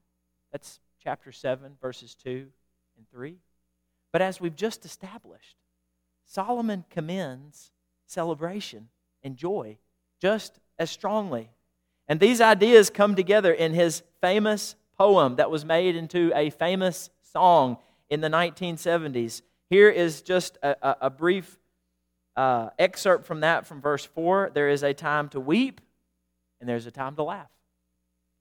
That's 0.52 0.80
chapter 1.04 1.32
7, 1.32 1.78
verses 1.82 2.16
2 2.16 2.48
and 2.98 3.10
3. 3.10 3.38
But 4.12 4.22
as 4.22 4.42
we've 4.42 4.56
just 4.56 4.86
established, 4.86 5.56
Solomon 6.26 6.86
commends 6.90 7.72
celebration 8.08 8.90
and 9.24 9.36
joy 9.36 9.78
just 10.22 10.60
as 10.78 10.92
strongly. 10.92 11.50
And 12.08 12.20
these 12.20 12.42
ideas 12.42 12.90
come 12.90 13.16
together 13.16 13.54
in 13.54 13.74
his 13.74 14.04
famous 14.20 14.76
poem 14.98 15.38
that 15.38 15.50
was 15.50 15.66
made 15.66 15.96
into 15.96 16.32
a 16.36 16.50
famous 16.50 17.10
song 17.32 17.78
in 18.10 18.22
the 18.22 18.28
1970s. 18.28 19.42
Here 19.70 19.90
is 19.90 20.22
just 20.22 20.58
a, 20.62 20.76
a, 20.82 20.98
a 21.02 21.10
brief 21.10 21.58
uh, 22.36 22.70
excerpt 22.78 23.26
from 23.26 23.40
that 23.42 23.66
from 23.66 23.82
verse 23.82 24.06
4. 24.06 24.52
There 24.54 24.70
is 24.70 24.84
a 24.84 24.94
time 24.94 25.30
to 25.30 25.40
weep, 25.40 25.82
and 26.60 26.70
there's 26.70 26.86
a 26.86 26.92
time 26.92 27.16
to 27.16 27.24
laugh. 27.24 27.50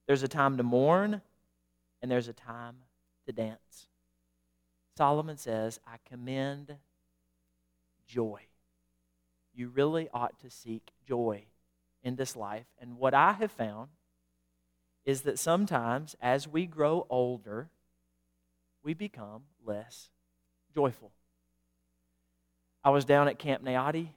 There's 0.06 0.22
a 0.22 0.28
time 0.28 0.56
to 0.56 0.62
mourn, 0.62 1.22
and 2.02 2.10
there's 2.10 2.28
a 2.28 2.32
time 2.32 2.76
to 3.26 3.32
dance. 3.32 3.88
Solomon 4.96 5.36
says, 5.36 5.80
I 5.86 5.96
commend 6.08 6.76
joy. 8.06 8.40
You 9.54 9.68
really 9.68 10.08
ought 10.12 10.38
to 10.40 10.50
seek 10.50 10.90
joy 11.06 11.44
in 12.02 12.16
this 12.16 12.36
life. 12.36 12.66
And 12.80 12.98
what 12.98 13.14
I 13.14 13.32
have 13.32 13.52
found 13.52 13.88
is 15.04 15.22
that 15.22 15.38
sometimes 15.38 16.16
as 16.20 16.46
we 16.46 16.66
grow 16.66 17.06
older, 17.08 17.70
we 18.82 18.94
become 18.94 19.42
less 19.64 20.10
joyful. 20.74 21.12
I 22.82 22.90
was 22.90 23.04
down 23.04 23.28
at 23.28 23.38
Camp 23.38 23.62
Nayati 23.62 24.08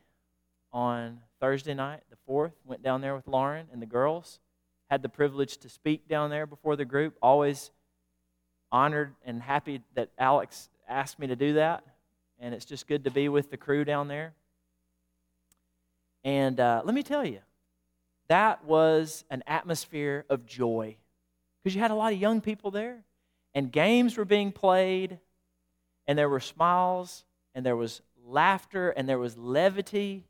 on 0.71 1.19
Thursday 1.39 1.73
night, 1.73 2.03
the 2.09 2.31
4th, 2.31 2.53
went 2.65 2.81
down 2.81 3.01
there 3.01 3.15
with 3.15 3.27
Lauren 3.27 3.67
and 3.71 3.81
the 3.81 3.85
girls. 3.85 4.39
Had 4.93 5.01
the 5.01 5.09
privilege 5.09 5.57
to 5.57 5.69
speak 5.69 6.07
down 6.07 6.29
there 6.29 6.45
before 6.45 6.75
the 6.75 6.85
group. 6.85 7.17
Always 7.19 7.71
honored 8.71 9.15
and 9.25 9.41
happy 9.41 9.81
that 9.95 10.11
Alex 10.19 10.69
asked 10.87 11.17
me 11.17 11.25
to 11.25 11.35
do 11.35 11.53
that. 11.53 11.83
And 12.39 12.53
it's 12.53 12.63
just 12.63 12.85
good 12.85 13.05
to 13.05 13.09
be 13.09 13.27
with 13.27 13.49
the 13.49 13.57
crew 13.57 13.85
down 13.85 14.07
there. 14.07 14.33
And 16.23 16.59
uh, 16.59 16.83
let 16.85 16.93
me 16.93 17.01
tell 17.01 17.25
you, 17.25 17.39
that 18.27 18.65
was 18.65 19.25
an 19.31 19.41
atmosphere 19.47 20.25
of 20.29 20.45
joy 20.45 20.95
because 21.63 21.73
you 21.73 21.81
had 21.81 21.89
a 21.89 21.95
lot 21.95 22.13
of 22.13 22.19
young 22.19 22.39
people 22.39 22.69
there, 22.69 23.03
and 23.55 23.71
games 23.71 24.15
were 24.15 24.25
being 24.25 24.51
played, 24.51 25.17
and 26.05 26.19
there 26.19 26.29
were 26.29 26.39
smiles, 26.39 27.25
and 27.55 27.65
there 27.65 27.75
was 27.75 28.03
laughter, 28.27 28.91
and 28.91 29.09
there 29.09 29.17
was 29.17 29.35
levity. 29.39 30.27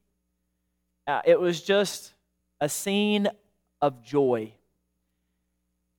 Uh, 1.06 1.20
it 1.26 1.38
was 1.38 1.62
just 1.62 2.14
a 2.62 2.70
scene 2.70 3.28
of 3.84 4.02
joy. 4.02 4.54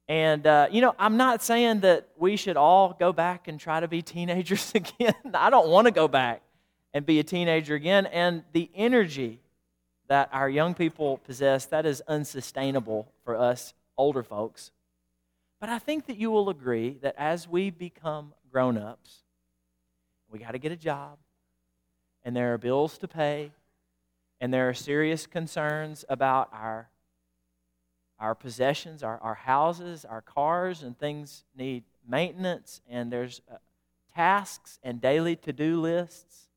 And, 0.08 0.46
uh, 0.46 0.68
you 0.70 0.80
know, 0.80 0.94
I'm 0.98 1.18
not 1.18 1.42
saying 1.42 1.80
that 1.80 2.08
we 2.16 2.36
should 2.36 2.56
all 2.56 2.96
go 2.98 3.12
back 3.12 3.46
and 3.46 3.60
try 3.60 3.80
to 3.80 3.88
be 3.88 4.00
teenagers 4.00 4.72
again. 4.74 5.14
I 5.34 5.50
don't 5.50 5.68
want 5.68 5.86
to 5.86 5.90
go 5.90 6.08
back 6.08 6.40
and 6.94 7.04
be 7.04 7.18
a 7.18 7.22
teenager 7.22 7.74
again. 7.74 8.06
And 8.06 8.42
the 8.54 8.70
energy 8.74 9.40
that 10.08 10.30
our 10.32 10.48
young 10.48 10.72
people 10.72 11.18
possess, 11.18 11.66
that 11.66 11.84
is 11.84 12.02
unsustainable 12.08 13.06
for 13.22 13.36
us 13.36 13.74
older 13.98 14.22
folks. 14.22 14.70
But 15.60 15.68
I 15.68 15.78
think 15.78 16.06
that 16.06 16.16
you 16.16 16.30
will 16.30 16.48
agree 16.48 16.96
that 17.02 17.14
as 17.18 17.46
we 17.46 17.68
become 17.68 18.32
grown 18.50 18.78
ups, 18.78 19.24
we 20.30 20.38
got 20.38 20.52
to 20.52 20.58
get 20.58 20.72
a 20.72 20.76
job, 20.76 21.18
and 22.24 22.34
there 22.34 22.54
are 22.54 22.58
bills 22.58 22.96
to 22.98 23.08
pay, 23.08 23.52
and 24.40 24.54
there 24.54 24.70
are 24.70 24.74
serious 24.74 25.26
concerns 25.26 26.06
about 26.08 26.48
our, 26.50 26.88
our 28.18 28.34
possessions, 28.34 29.02
our, 29.02 29.18
our 29.20 29.34
houses, 29.34 30.04
our 30.04 30.22
cars, 30.22 30.82
and 30.82 30.98
things 30.98 31.44
need 31.56 31.84
maintenance, 32.06 32.80
and 32.88 33.12
there's 33.12 33.40
uh, 33.50 33.56
tasks 34.14 34.78
and 34.82 35.00
daily 35.00 35.36
to 35.36 35.52
do 35.52 35.80
lists. 35.80 36.48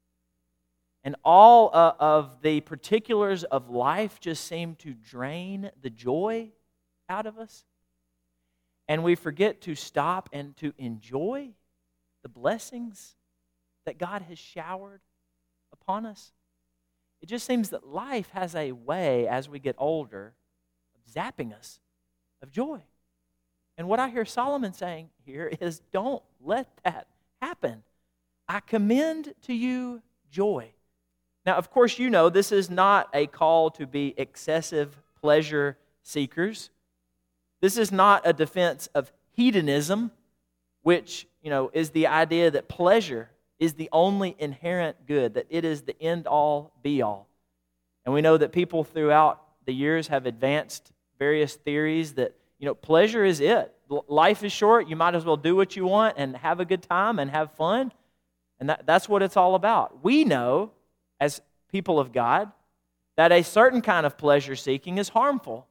And 1.04 1.16
all 1.24 1.70
uh, 1.74 1.94
of 2.00 2.42
the 2.42 2.62
particulars 2.62 3.44
of 3.46 3.70
life 3.70 4.20
just 4.20 4.46
seem 4.46 4.76
to 4.76 4.94
drain 4.94 5.72
the 5.82 5.90
joy 5.90 6.50
out 7.08 7.26
of 7.26 7.38
us. 7.38 7.64
And 8.88 9.04
we 9.04 9.16
forget 9.16 9.62
to 9.62 9.76
stop 9.76 10.30
and 10.34 10.56
to 10.58 10.74
enjoy 10.78 11.50
the 12.24 12.30
blessings 12.30 13.16
that 13.86 13.98
God 13.98 14.24
has 14.24 14.38
showered 14.38 15.02
upon 15.72 16.06
us. 16.06 16.34
It 17.22 17.28
just 17.28 17.46
seems 17.46 17.70
that 17.70 17.88
life 17.88 18.30
has 18.32 18.54
a 18.54 18.74
way, 18.74 19.28
as 19.28 19.50
we 19.50 19.60
get 19.60 19.76
older, 19.78 20.34
zapping 21.14 21.54
us 21.54 21.80
of 22.42 22.52
joy. 22.52 22.82
And 23.78 23.88
what 23.88 24.00
I 24.00 24.10
hear 24.10 24.26
Solomon 24.26 24.74
saying 24.74 25.10
here 25.26 25.52
is 25.62 25.82
don't 25.92 26.24
let 26.44 26.68
that 26.84 27.08
happen. 27.42 27.84
I 28.48 28.60
commend 28.60 29.34
to 29.44 29.54
you 29.54 30.02
joy. 30.32 30.72
Now, 31.46 31.56
of 31.56 31.70
course, 31.70 32.00
you 32.00 32.10
know 32.10 32.30
this 32.30 32.52
is 32.52 32.70
not 32.70 33.10
a 33.14 33.28
call 33.28 33.70
to 33.72 33.86
be 33.86 34.14
excessive 34.18 34.98
pleasure 35.22 35.78
seekers. 36.04 36.70
This 37.62 37.78
is 37.78 37.92
not 37.92 38.22
a 38.26 38.34
defense 38.34 38.88
of 38.94 39.12
hedonism, 39.32 40.12
which, 40.82 41.28
you 41.42 41.50
know, 41.50 41.70
is 41.74 41.92
the 41.92 42.08
idea 42.08 42.52
that 42.52 42.68
pleasure 42.68 43.30
is 43.60 43.74
the 43.74 43.90
only 43.92 44.36
inherent 44.40 45.08
good, 45.08 45.34
that 45.36 45.48
it 45.50 45.66
is 45.66 45.84
the 45.84 46.00
end 46.02 46.28
all 46.28 46.74
be 46.84 47.02
all. 47.02 47.28
And 48.06 48.14
we 48.14 48.22
know 48.22 48.38
that 48.38 48.52
people 48.52 48.84
throughout 48.84 49.42
the 49.66 49.74
years 49.74 50.08
have 50.08 50.26
advanced 50.26 50.92
various 51.18 51.56
theories 51.56 52.14
that, 52.14 52.36
you 52.60 52.66
know, 52.66 52.76
pleasure 52.76 53.24
is 53.24 53.40
it. 53.40 53.74
Life 54.08 54.44
is 54.44 54.52
short. 54.52 54.88
You 54.88 54.96
might 54.96 55.16
as 55.16 55.26
well 55.26 55.38
do 55.38 55.56
what 55.56 55.76
you 55.76 55.86
want 55.86 56.16
and 56.18 56.36
have 56.38 56.60
a 56.60 56.66
good 56.66 56.84
time 56.84 57.20
and 57.20 57.32
have 57.32 57.52
fun. 57.54 57.92
And 58.60 58.70
that, 58.70 58.86
that's 58.86 59.08
what 59.08 59.22
it's 59.22 59.38
all 59.38 59.56
about. 59.56 60.04
We 60.04 60.26
know 60.26 60.72
as 61.20 61.42
people 61.72 62.00
of 62.00 62.12
God 62.12 62.52
that 63.16 63.32
a 63.32 63.44
certain 63.44 63.82
kind 63.82 64.06
of 64.06 64.18
pleasure 64.18 64.56
seeking 64.56 64.98
is 64.98 65.10
harmful. 65.10 65.68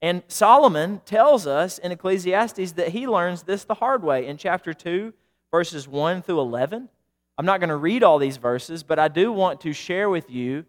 And 0.00 0.22
Solomon 0.28 1.00
tells 1.04 1.46
us 1.46 1.78
in 1.78 1.92
Ecclesiastes 1.92 2.72
that 2.72 2.88
he 2.88 3.06
learns 3.06 3.42
this 3.42 3.64
the 3.64 3.74
hard 3.74 4.02
way 4.02 4.26
in 4.26 4.36
chapter 4.36 4.74
2, 4.74 5.12
verses 5.50 5.88
1 5.88 6.22
through 6.22 6.40
11. 6.40 6.88
I'm 7.36 7.46
not 7.46 7.60
going 7.60 7.70
to 7.70 7.76
read 7.76 8.02
all 8.02 8.18
these 8.18 8.36
verses, 8.36 8.82
but 8.82 8.98
I 8.98 9.08
do 9.08 9.32
want 9.32 9.62
to 9.62 9.72
share 9.72 10.08
with 10.08 10.30
you 10.30 10.66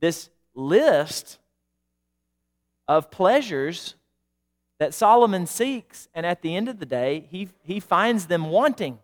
this 0.00 0.28
list 0.54 1.38
of 2.88 3.10
pleasures 3.10 3.94
that 4.78 4.92
Solomon 4.92 5.46
seeks, 5.46 6.08
and 6.14 6.26
at 6.26 6.42
the 6.42 6.56
end 6.56 6.68
of 6.68 6.78
the 6.78 6.86
day, 6.86 7.26
he, 7.30 7.48
he 7.62 7.80
finds 7.80 8.26
them 8.26 8.50
wanting. 8.50 8.98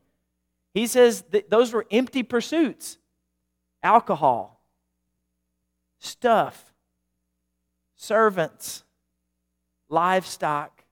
He 0.75 0.87
says 0.87 1.22
that 1.30 1.50
those 1.50 1.72
were 1.72 1.87
empty 1.90 2.22
pursuits 2.22 2.99
alcohol, 3.82 4.60
stuff, 5.99 6.72
servants, 7.96 8.84
livestock, 9.88 10.84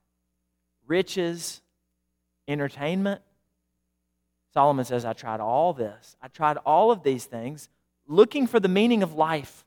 riches, 0.87 1.61
entertainment. 2.47 3.21
Solomon 4.53 4.85
says, 4.85 5.05
I 5.05 5.13
tried 5.13 5.39
all 5.39 5.73
this. 5.73 6.17
I 6.21 6.27
tried 6.27 6.57
all 6.57 6.91
of 6.91 7.03
these 7.03 7.25
things 7.25 7.69
looking 8.07 8.47
for 8.47 8.59
the 8.59 8.67
meaning 8.67 9.03
of 9.03 9.13
life, 9.13 9.65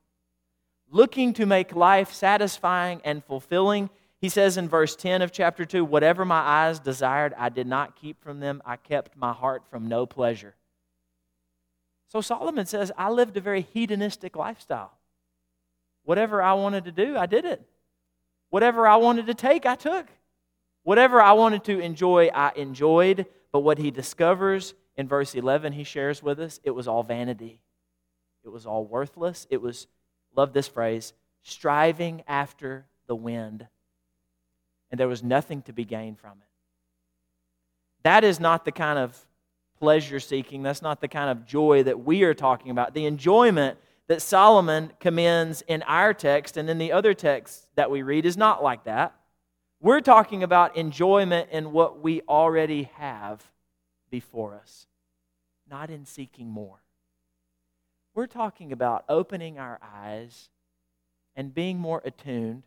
looking 0.93 1.33
to 1.33 1.47
make 1.47 1.75
life 1.75 2.13
satisfying 2.13 3.01
and 3.05 3.25
fulfilling. 3.25 3.91
He 4.21 4.29
says 4.29 4.57
in 4.57 4.69
verse 4.69 4.95
10 4.95 5.23
of 5.23 5.33
chapter 5.33 5.65
2 5.65 5.85
Whatever 5.85 6.25
my 6.25 6.39
eyes 6.39 6.79
desired, 6.79 7.35
I 7.37 7.49
did 7.49 7.67
not 7.67 7.97
keep 7.97 8.23
from 8.23 8.39
them. 8.39 8.63
I 8.65 8.77
kept 8.77 9.17
my 9.17 9.33
heart 9.33 9.65
from 9.69 9.89
no 9.89 10.07
pleasure. 10.07 10.55
So 12.09 12.21
Solomon 12.21 12.67
says, 12.67 12.93
I 12.97 13.11
lived 13.11 13.37
a 13.37 13.41
very 13.41 13.63
hedonistic 13.63 14.37
lifestyle. 14.37 14.93
Whatever 16.05 16.43
I 16.43 16.53
wanted 16.53 16.85
to 16.85 16.93
do, 16.93 17.17
I 17.17 17.27
did 17.27 17.47
it. 17.47 17.63
Whatever 18.51 18.87
I 18.87 18.97
wanted 18.97 19.27
to 19.29 19.35
take, 19.35 19.65
I 19.65 19.77
took. 19.77 20.07
Whatever 20.83 21.23
I 21.23 21.33
wanted 21.33 21.65
to 21.65 21.81
enjoy, 21.81 22.29
I 22.35 22.53
enjoyed. 22.55 23.27
But 23.51 23.61
what 23.61 23.79
he 23.79 23.91
discovers 23.91 24.75
in 24.97 25.09
verse 25.09 25.35
11, 25.35 25.73
he 25.73 25.85
shares 25.85 26.23
with 26.23 26.39
us, 26.39 26.61
it 26.65 26.73
was 26.73 26.87
all 26.87 27.03
vanity. 27.03 27.61
It 28.45 28.51
was 28.51 28.67
all 28.67 28.85
worthless. 28.85 29.47
It 29.49 29.63
was, 29.63 29.87
love 30.37 30.53
this 30.53 30.69
phrase, 30.69 31.13
striving 31.43 32.23
after 32.27 32.87
the 33.07 33.17
wind. 33.17 33.67
And 34.91 35.01
there 35.01 35.09
was 35.09 35.23
nothing 35.23 35.63
to 35.63 35.73
be 35.73 35.85
gained 35.85 36.19
from 36.19 36.33
it. 36.33 36.49
That 38.03 38.25
is 38.25 38.41
not 38.41 38.65
the 38.65 38.73
kind 38.73 38.99
of 38.99 39.19
pleasure 39.79 40.21
seeking. 40.21 40.63
That's 40.63 40.83
not 40.83 41.01
the 41.01 41.09
kind 41.09 41.31
of 41.31 41.47
joy 41.47 41.83
that 41.85 42.05
we 42.05 42.23
are 42.25 42.35
talking 42.35 42.71
about. 42.71 42.95
The 42.95 43.07
enjoyment 43.07 43.79
that 44.09 44.23
Solomon 44.23 44.93
commends 45.01 45.63
in 45.67 45.83
our 45.85 46.13
text 46.13 46.57
and 46.57 46.69
in 46.69 46.79
the 46.79 46.93
other 46.93 47.15
texts 47.15 47.69
that 47.77 47.91
we 47.91 48.03
read 48.03 48.27
is 48.27 48.37
not 48.37 48.63
like 48.63 48.85
that. 48.85 49.15
We're 49.81 50.01
talking 50.01 50.43
about 50.43 50.77
enjoyment 50.77 51.51
in 51.51 51.73
what 51.73 52.01
we 52.01 52.23
already 52.29 52.91
have 52.95 53.43
before 54.11 54.55
us, 54.55 54.87
not 55.69 55.91
in 55.91 56.05
seeking 56.05 56.49
more. 56.49 56.82
We're 58.15 58.27
talking 58.27 58.73
about 58.73 59.05
opening 59.09 59.59
our 59.59 59.79
eyes 59.83 60.51
and 61.35 61.55
being 61.55 61.79
more 61.79 62.03
attuned 62.05 62.65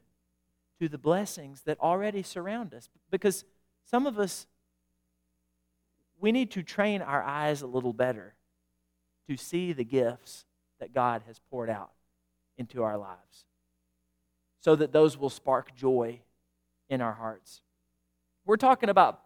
to 0.80 0.90
the 0.90 0.98
blessings 0.98 1.62
that 1.62 1.80
already 1.80 2.24
surround 2.24 2.74
us. 2.74 2.90
Because 3.12 3.46
some 3.86 4.08
of 4.08 4.20
us, 4.20 4.48
we 6.20 6.32
need 6.32 6.52
to 6.52 6.64
train 6.64 7.02
our 7.02 7.22
eyes 7.22 7.62
a 7.62 7.68
little 7.68 7.94
better 7.94 8.34
to 9.30 9.38
see 9.38 9.74
the 9.74 9.84
gifts 9.84 10.46
that 10.80 10.94
God 10.94 11.24
has 11.28 11.40
poured 11.50 11.70
out 11.70 11.92
into 12.58 12.84
our 12.84 12.98
lives 12.98 13.46
so 14.62 14.76
that 14.76 14.92
those 14.92 15.18
will 15.18 15.30
spark 15.30 15.76
joy 15.76 16.20
in 16.90 17.02
our 17.02 17.14
hearts. 17.14 17.62
We're 18.46 18.58
talking 18.58 18.90
about 18.90 19.22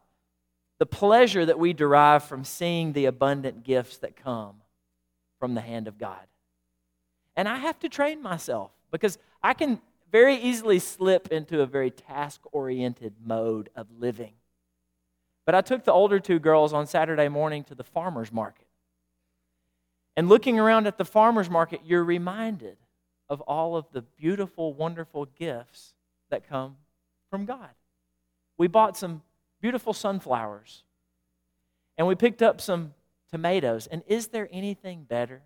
the 0.79 0.85
pleasure 0.85 1.45
that 1.45 1.59
we 1.59 1.73
derive 1.73 2.23
from 2.23 2.43
seeing 2.43 2.93
the 2.93 3.05
abundant 3.05 3.63
gifts 3.63 3.97
that 3.97 4.15
come 4.15 4.55
from 5.39 5.55
the 5.55 5.61
hand 5.61 5.87
of 5.87 5.97
God. 5.97 6.25
And 7.35 7.47
I 7.47 7.57
have 7.57 7.79
to 7.79 7.89
train 7.89 8.21
myself 8.21 8.71
because 8.91 9.17
I 9.41 9.53
can 9.53 9.79
very 10.11 10.35
easily 10.35 10.79
slip 10.79 11.29
into 11.29 11.61
a 11.61 11.65
very 11.65 11.91
task 11.91 12.41
oriented 12.51 13.13
mode 13.23 13.69
of 13.75 13.87
living. 13.97 14.33
But 15.45 15.55
I 15.55 15.61
took 15.61 15.83
the 15.83 15.93
older 15.93 16.19
two 16.19 16.39
girls 16.39 16.73
on 16.73 16.85
Saturday 16.85 17.27
morning 17.27 17.63
to 17.65 17.75
the 17.75 17.83
farmer's 17.83 18.31
market. 18.31 18.67
And 20.15 20.27
looking 20.27 20.59
around 20.59 20.85
at 20.85 20.97
the 20.97 21.05
farmer's 21.05 21.49
market, 21.49 21.81
you're 21.85 22.03
reminded 22.03 22.77
of 23.29 23.41
all 23.41 23.75
of 23.75 23.85
the 23.91 24.01
beautiful, 24.01 24.73
wonderful 24.73 25.25
gifts 25.25 25.93
that 26.29 26.47
come 26.47 26.77
from 27.29 27.45
God. 27.45 27.69
We 28.57 28.67
bought 28.67 28.97
some 28.97 29.21
beautiful 29.61 29.93
sunflowers 29.93 30.83
and 31.97 32.07
we 32.07 32.15
picked 32.15 32.41
up 32.41 32.61
some 32.61 32.93
tomatoes. 33.31 33.87
And 33.87 34.03
is 34.07 34.27
there 34.27 34.47
anything 34.51 35.03
better 35.03 35.41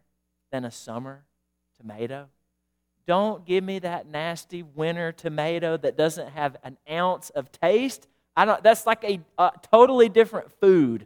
than 0.52 0.66
a 0.66 0.72
summer 0.72 1.26
tomato? 1.80 2.28
Don't 3.06 3.46
give 3.46 3.64
me 3.64 3.80
that 3.80 4.08
nasty 4.08 4.64
winter 4.64 5.12
tomato 5.12 5.76
that 5.78 5.98
doesn't 5.98 6.30
have 6.30 6.56
an 6.64 6.78
ounce 6.90 7.30
of 7.32 7.52
taste. 7.52 8.08
I 8.36 8.46
don't, 8.46 8.64
that's 8.64 8.86
like 8.86 9.04
a, 9.04 9.20
a 9.38 9.52
totally 9.72 10.10
different 10.10 10.52
food. 10.60 11.06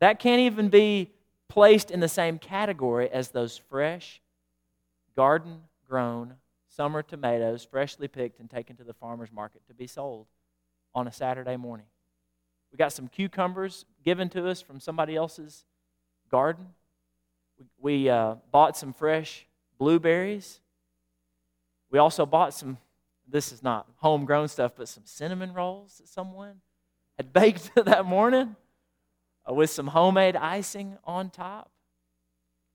That 0.00 0.18
can't 0.18 0.40
even 0.40 0.68
be 0.68 1.12
placed 1.48 1.90
in 1.90 2.00
the 2.00 2.08
same 2.08 2.38
category 2.38 3.08
as 3.08 3.30
those 3.30 3.56
fresh, 3.56 4.20
garden 5.16 5.62
grown 5.88 6.34
summer 6.68 7.02
tomatoes, 7.02 7.64
freshly 7.64 8.08
picked 8.08 8.40
and 8.40 8.50
taken 8.50 8.76
to 8.76 8.84
the 8.84 8.94
farmer's 8.94 9.32
market 9.32 9.62
to 9.66 9.74
be 9.74 9.86
sold 9.86 10.26
on 10.94 11.08
a 11.08 11.12
Saturday 11.12 11.56
morning. 11.56 11.86
We 12.70 12.76
got 12.76 12.92
some 12.92 13.08
cucumbers 13.08 13.84
given 14.04 14.28
to 14.30 14.48
us 14.48 14.60
from 14.60 14.78
somebody 14.78 15.16
else's 15.16 15.64
garden. 16.30 16.66
We, 17.58 17.66
we 18.04 18.08
uh, 18.08 18.36
bought 18.50 18.76
some 18.76 18.92
fresh 18.92 19.46
blueberries. 19.78 20.60
We 21.90 21.98
also 21.98 22.26
bought 22.26 22.54
some, 22.54 22.78
this 23.26 23.52
is 23.52 23.62
not 23.62 23.86
homegrown 23.96 24.48
stuff, 24.48 24.72
but 24.76 24.88
some 24.88 25.04
cinnamon 25.06 25.52
rolls 25.52 25.98
that 25.98 26.08
someone 26.08 26.60
had 27.16 27.32
baked 27.32 27.70
that 27.84 28.04
morning 28.04 28.56
uh, 29.48 29.54
with 29.54 29.70
some 29.70 29.88
homemade 29.88 30.36
icing 30.36 30.98
on 31.04 31.30
top. 31.30 31.70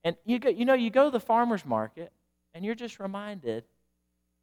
And 0.04 0.16
you, 0.26 0.40
go, 0.40 0.50
you 0.50 0.66
know, 0.66 0.74
you 0.74 0.90
go 0.90 1.06
to 1.06 1.12
the 1.12 1.20
farmer's 1.20 1.66
market 1.66 2.12
and 2.54 2.66
you're 2.66 2.76
just 2.76 3.00
reminded 3.00 3.64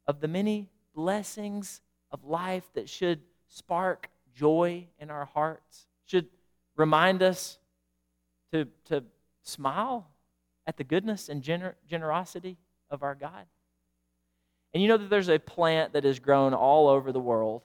of 0.07 0.19
the 0.19 0.27
many 0.27 0.69
blessings 0.95 1.81
of 2.11 2.25
life 2.25 2.69
that 2.73 2.89
should 2.89 3.21
spark 3.47 4.09
joy 4.33 4.87
in 4.99 5.09
our 5.09 5.25
hearts, 5.25 5.87
should 6.05 6.27
remind 6.75 7.21
us 7.21 7.59
to, 8.51 8.67
to 8.85 9.03
smile 9.43 10.07
at 10.67 10.77
the 10.77 10.83
goodness 10.83 11.29
and 11.29 11.41
gener- 11.43 11.75
generosity 11.87 12.57
of 12.89 13.03
our 13.03 13.15
God. 13.15 13.45
And 14.73 14.81
you 14.81 14.87
know 14.87 14.97
that 14.97 15.09
there's 15.09 15.29
a 15.29 15.39
plant 15.39 15.93
that 15.93 16.05
is 16.05 16.19
grown 16.19 16.53
all 16.53 16.87
over 16.87 17.11
the 17.11 17.19
world, 17.19 17.63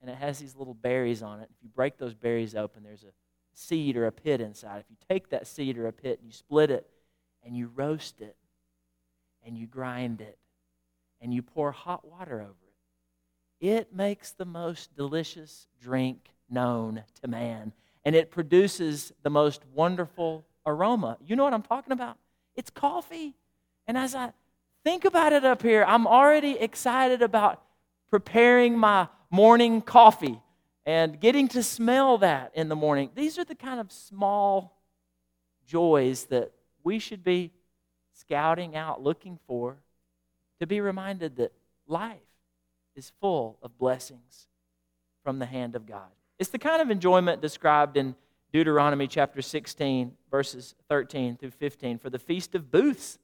and 0.00 0.10
it 0.10 0.16
has 0.16 0.38
these 0.38 0.56
little 0.56 0.74
berries 0.74 1.22
on 1.22 1.40
it. 1.40 1.48
If 1.50 1.62
you 1.62 1.68
break 1.68 1.98
those 1.98 2.14
berries 2.14 2.54
open, 2.54 2.82
there's 2.82 3.04
a 3.04 3.12
seed 3.54 3.96
or 3.96 4.06
a 4.06 4.12
pit 4.12 4.40
inside. 4.40 4.80
If 4.80 4.90
you 4.90 4.96
take 5.08 5.28
that 5.30 5.46
seed 5.46 5.78
or 5.78 5.86
a 5.86 5.92
pit 5.92 6.18
and 6.20 6.26
you 6.26 6.32
split 6.32 6.70
it 6.70 6.88
and 7.44 7.56
you 7.56 7.70
roast 7.74 8.20
it 8.20 8.36
and 9.44 9.56
you 9.56 9.66
grind 9.66 10.20
it 10.20 10.38
and 11.20 11.32
you 11.32 11.42
pour 11.42 11.70
hot 11.70 12.04
water 12.04 12.40
over 12.40 12.50
it, 13.60 13.68
it 13.68 13.94
makes 13.94 14.32
the 14.32 14.44
most 14.44 14.96
delicious 14.96 15.68
drink 15.80 16.30
known 16.50 17.04
to 17.20 17.28
man. 17.28 17.72
And 18.04 18.16
it 18.16 18.30
produces 18.30 19.12
the 19.22 19.30
most 19.30 19.62
wonderful 19.72 20.44
aroma. 20.66 21.18
You 21.24 21.36
know 21.36 21.44
what 21.44 21.54
I'm 21.54 21.62
talking 21.62 21.92
about? 21.92 22.18
It's 22.56 22.70
coffee. 22.70 23.34
And 23.86 23.96
as 23.96 24.14
I 24.14 24.32
think 24.84 25.04
about 25.04 25.32
it 25.32 25.44
up 25.44 25.62
here, 25.62 25.84
I'm 25.86 26.06
already 26.06 26.58
excited 26.58 27.22
about 27.22 27.62
preparing 28.10 28.76
my 28.76 29.08
morning 29.30 29.80
coffee 29.80 30.40
and 30.84 31.20
getting 31.20 31.48
to 31.48 31.62
smell 31.62 32.18
that 32.18 32.52
in 32.54 32.68
the 32.68 32.76
morning. 32.76 33.10
These 33.14 33.38
are 33.38 33.44
the 33.44 33.54
kind 33.54 33.80
of 33.80 33.92
small 33.92 34.80
joys 35.66 36.24
that 36.24 36.52
we 36.82 36.98
should 36.98 37.22
be 37.22 37.52
scouting 38.12 38.76
out, 38.76 39.02
looking 39.02 39.38
for, 39.46 39.76
to 40.60 40.66
be 40.66 40.80
reminded 40.80 41.36
that 41.36 41.52
life 41.86 42.18
is 42.94 43.12
full 43.20 43.58
of 43.62 43.78
blessings 43.78 44.48
from 45.24 45.38
the 45.38 45.46
hand 45.46 45.74
of 45.76 45.86
God. 45.86 46.10
It's 46.42 46.50
the 46.50 46.58
kind 46.58 46.82
of 46.82 46.90
enjoyment 46.90 47.40
described 47.40 47.96
in 47.96 48.16
Deuteronomy 48.52 49.06
chapter 49.06 49.40
16, 49.40 50.10
verses 50.28 50.74
13 50.88 51.36
through 51.36 51.52
15, 51.52 51.98
for 51.98 52.10
the 52.10 52.18
Feast 52.18 52.56
of 52.56 52.68
Booths. 52.68 53.20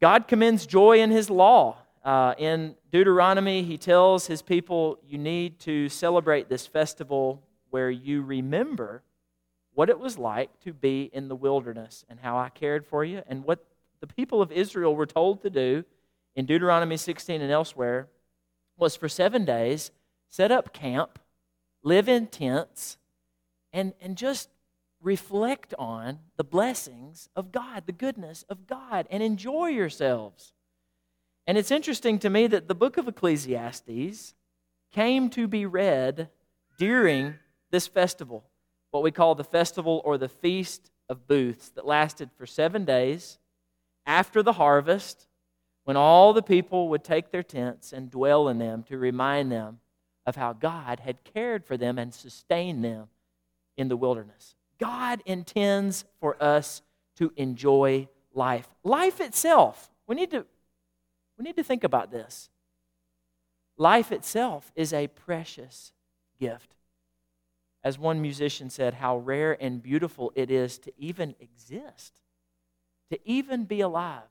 God 0.00 0.28
commends 0.28 0.64
joy 0.64 1.00
in 1.00 1.10
His 1.10 1.28
law. 1.28 1.78
Uh, 2.04 2.34
in 2.38 2.76
Deuteronomy, 2.92 3.64
He 3.64 3.78
tells 3.78 4.28
His 4.28 4.42
people, 4.42 5.00
You 5.04 5.18
need 5.18 5.58
to 5.62 5.88
celebrate 5.88 6.48
this 6.48 6.68
festival 6.68 7.42
where 7.70 7.90
you 7.90 8.22
remember 8.22 9.02
what 9.74 9.90
it 9.90 9.98
was 9.98 10.16
like 10.16 10.60
to 10.60 10.72
be 10.72 11.10
in 11.12 11.26
the 11.26 11.34
wilderness 11.34 12.04
and 12.08 12.20
how 12.20 12.38
I 12.38 12.50
cared 12.50 12.86
for 12.86 13.04
you, 13.04 13.22
and 13.26 13.42
what 13.42 13.58
the 13.98 14.06
people 14.06 14.40
of 14.40 14.52
Israel 14.52 14.94
were 14.94 15.04
told 15.04 15.42
to 15.42 15.50
do 15.50 15.84
in 16.36 16.46
Deuteronomy 16.46 16.96
16 16.96 17.42
and 17.42 17.50
elsewhere 17.50 18.06
was 18.76 18.94
for 18.94 19.08
seven 19.08 19.44
days 19.44 19.90
set 20.28 20.52
up 20.52 20.72
camp, 20.72 21.18
live 21.82 22.08
in 22.08 22.26
tents, 22.26 22.96
and, 23.72 23.92
and 24.00 24.16
just 24.16 24.48
reflect 25.02 25.74
on 25.78 26.18
the 26.36 26.44
blessings 26.44 27.28
of 27.34 27.50
God, 27.50 27.84
the 27.86 27.92
goodness 27.92 28.44
of 28.48 28.66
God, 28.66 29.06
and 29.10 29.22
enjoy 29.22 29.66
yourselves. 29.66 30.52
And 31.46 31.58
it's 31.58 31.72
interesting 31.72 32.18
to 32.20 32.30
me 32.30 32.46
that 32.46 32.68
the 32.68 32.74
book 32.74 32.96
of 32.96 33.08
Ecclesiastes 33.08 34.34
came 34.92 35.28
to 35.30 35.48
be 35.48 35.66
read 35.66 36.28
during 36.78 37.34
this 37.70 37.86
festival, 37.88 38.44
what 38.90 39.02
we 39.02 39.10
call 39.10 39.34
the 39.34 39.42
festival 39.42 40.02
or 40.04 40.18
the 40.18 40.28
Feast 40.28 40.90
of 41.08 41.26
Booths, 41.26 41.70
that 41.70 41.86
lasted 41.86 42.30
for 42.36 42.46
seven 42.46 42.84
days 42.84 43.38
after 44.06 44.42
the 44.42 44.52
harvest, 44.52 45.26
when 45.84 45.96
all 45.96 46.32
the 46.32 46.42
people 46.42 46.88
would 46.90 47.02
take 47.02 47.30
their 47.30 47.42
tents 47.42 47.92
and 47.92 48.10
dwell 48.10 48.48
in 48.48 48.58
them 48.58 48.84
to 48.84 48.98
remind 48.98 49.50
them 49.50 49.80
of 50.26 50.36
how 50.36 50.52
God 50.52 51.00
had 51.00 51.24
cared 51.24 51.64
for 51.64 51.76
them 51.76 51.98
and 51.98 52.14
sustained 52.14 52.84
them 52.84 53.08
in 53.76 53.88
the 53.88 53.96
wilderness. 53.96 54.54
God 54.78 55.22
intends 55.26 56.04
for 56.20 56.40
us 56.42 56.82
to 57.16 57.32
enjoy 57.36 58.08
life. 58.34 58.68
Life 58.82 59.20
itself, 59.20 59.90
we 60.06 60.14
need 60.14 60.30
to, 60.30 60.46
we 61.38 61.44
need 61.44 61.56
to 61.56 61.64
think 61.64 61.84
about 61.84 62.10
this. 62.10 62.50
Life 63.76 64.12
itself 64.12 64.70
is 64.76 64.92
a 64.92 65.08
precious 65.08 65.92
gift. 66.38 66.74
As 67.84 67.98
one 67.98 68.22
musician 68.22 68.70
said, 68.70 68.94
how 68.94 69.18
rare 69.18 69.56
and 69.60 69.82
beautiful 69.82 70.32
it 70.36 70.50
is 70.50 70.78
to 70.78 70.92
even 70.98 71.34
exist, 71.40 72.20
to 73.10 73.18
even 73.24 73.64
be 73.64 73.80
alive. 73.80 74.22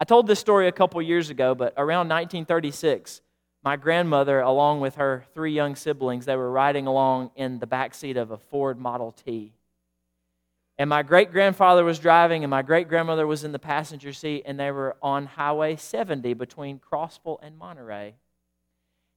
I 0.00 0.04
told 0.04 0.26
this 0.26 0.38
story 0.38 0.68
a 0.68 0.72
couple 0.72 1.00
years 1.00 1.30
ago, 1.30 1.54
but 1.54 1.72
around 1.76 2.08
1936, 2.08 3.20
my 3.62 3.76
grandmother, 3.76 4.40
along 4.40 4.80
with 4.80 4.96
her 4.96 5.24
three 5.34 5.52
young 5.52 5.74
siblings, 5.74 6.24
they 6.24 6.36
were 6.36 6.50
riding 6.50 6.86
along 6.86 7.32
in 7.34 7.58
the 7.58 7.66
back 7.66 7.94
seat 7.94 8.16
of 8.16 8.30
a 8.30 8.38
Ford 8.38 8.78
Model 8.78 9.12
T. 9.12 9.52
And 10.78 10.88
my 10.88 11.02
great 11.02 11.32
grandfather 11.32 11.84
was 11.84 11.98
driving, 11.98 12.44
and 12.44 12.50
my 12.50 12.62
great 12.62 12.88
grandmother 12.88 13.26
was 13.26 13.42
in 13.42 13.50
the 13.50 13.58
passenger 13.58 14.12
seat, 14.12 14.44
and 14.46 14.60
they 14.60 14.70
were 14.70 14.96
on 15.02 15.26
Highway 15.26 15.74
70 15.74 16.34
between 16.34 16.78
Crossville 16.78 17.40
and 17.42 17.58
Monterey. 17.58 18.14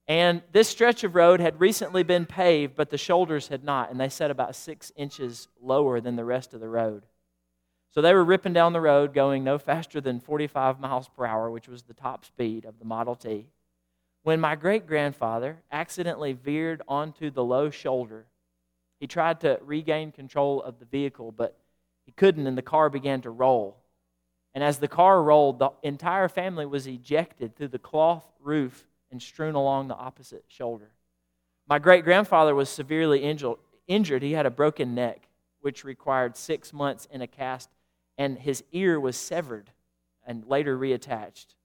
And 0.07 0.41
this 0.51 0.67
stretch 0.67 1.03
of 1.03 1.13
road 1.13 1.39
had 1.39 1.61
recently 1.61 2.01
been 2.01 2.25
paved, 2.25 2.75
but 2.75 2.89
the 2.89 2.97
shoulders 2.97 3.49
had 3.49 3.63
not, 3.63 3.91
and 3.91 3.99
they 3.99 4.09
set 4.09 4.31
about 4.31 4.55
six 4.55 4.91
inches 4.95 5.47
lower 5.61 6.01
than 6.01 6.15
the 6.15 6.25
rest 6.25 6.55
of 6.55 6.59
the 6.59 6.67
road. 6.67 7.05
So 7.91 8.01
they 8.01 8.13
were 8.13 8.23
ripping 8.23 8.53
down 8.53 8.73
the 8.73 8.81
road, 8.81 9.13
going 9.13 9.43
no 9.43 9.59
faster 9.59 10.01
than 10.01 10.19
45 10.19 10.79
miles 10.79 11.09
per 11.09 11.27
hour, 11.27 11.51
which 11.51 11.67
was 11.67 11.83
the 11.83 11.93
top 11.93 12.25
speed 12.25 12.65
of 12.65 12.79
the 12.79 12.85
Model 12.85 13.15
T 13.15 13.45
when 14.23 14.39
my 14.39 14.55
great 14.55 14.85
grandfather 14.85 15.61
accidentally 15.71 16.33
veered 16.33 16.81
onto 16.87 17.31
the 17.31 17.43
low 17.43 17.69
shoulder. 17.69 18.27
He 18.99 19.07
tried 19.07 19.39
to 19.41 19.59
regain 19.63 20.11
control 20.11 20.61
of 20.61 20.79
the 20.79 20.85
vehicle, 20.85 21.31
but 21.31 21.57
he 22.05 22.11
couldn't, 22.11 22.45
and 22.45 22.57
the 22.57 22.61
car 22.61 22.89
began 22.89 23.21
to 23.21 23.31
roll. 23.31 23.77
And 24.53 24.63
as 24.63 24.77
the 24.77 24.87
car 24.87 25.23
rolled, 25.23 25.59
the 25.59 25.71
entire 25.81 26.27
family 26.27 26.65
was 26.65 26.85
ejected 26.85 27.55
through 27.55 27.69
the 27.69 27.79
cloth 27.79 28.25
roof 28.39 28.85
and 29.11 29.21
strewn 29.21 29.55
along 29.55 29.87
the 29.87 29.95
opposite 29.95 30.45
shoulder. 30.47 30.91
My 31.67 31.79
great 31.79 32.03
grandfather 32.03 32.53
was 32.53 32.69
severely 32.69 33.23
injured. 33.23 34.23
He 34.23 34.33
had 34.33 34.45
a 34.45 34.51
broken 34.51 34.93
neck, 34.93 35.27
which 35.61 35.83
required 35.83 36.35
six 36.35 36.73
months 36.73 37.07
in 37.11 37.21
a 37.21 37.27
cast, 37.27 37.69
and 38.17 38.37
his 38.37 38.63
ear 38.71 38.99
was 38.99 39.15
severed 39.15 39.71
and 40.25 40.45
later 40.45 40.77
reattached. 40.77 41.55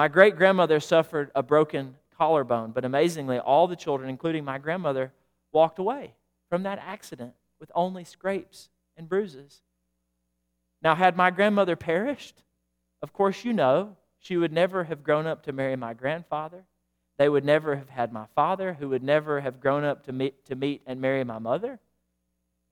My 0.00 0.08
great 0.08 0.36
grandmother 0.36 0.80
suffered 0.80 1.30
a 1.34 1.42
broken 1.42 1.94
collarbone, 2.16 2.70
but 2.70 2.86
amazingly, 2.86 3.38
all 3.38 3.66
the 3.66 3.76
children, 3.76 4.08
including 4.08 4.46
my 4.46 4.56
grandmother, 4.56 5.12
walked 5.52 5.78
away 5.78 6.14
from 6.48 6.62
that 6.62 6.78
accident 6.78 7.34
with 7.58 7.70
only 7.74 8.04
scrapes 8.04 8.70
and 8.96 9.06
bruises. 9.06 9.60
Now, 10.80 10.94
had 10.94 11.18
my 11.18 11.30
grandmother 11.30 11.76
perished, 11.76 12.42
of 13.02 13.12
course, 13.12 13.44
you 13.44 13.52
know, 13.52 13.94
she 14.18 14.38
would 14.38 14.54
never 14.54 14.84
have 14.84 15.04
grown 15.04 15.26
up 15.26 15.42
to 15.42 15.52
marry 15.52 15.76
my 15.76 15.92
grandfather. 15.92 16.64
They 17.18 17.28
would 17.28 17.44
never 17.44 17.76
have 17.76 17.90
had 17.90 18.10
my 18.10 18.24
father, 18.34 18.72
who 18.72 18.88
would 18.88 19.02
never 19.02 19.42
have 19.42 19.60
grown 19.60 19.84
up 19.84 20.06
to 20.06 20.14
meet, 20.14 20.46
to 20.46 20.56
meet 20.56 20.80
and 20.86 21.02
marry 21.02 21.24
my 21.24 21.38
mother. 21.38 21.78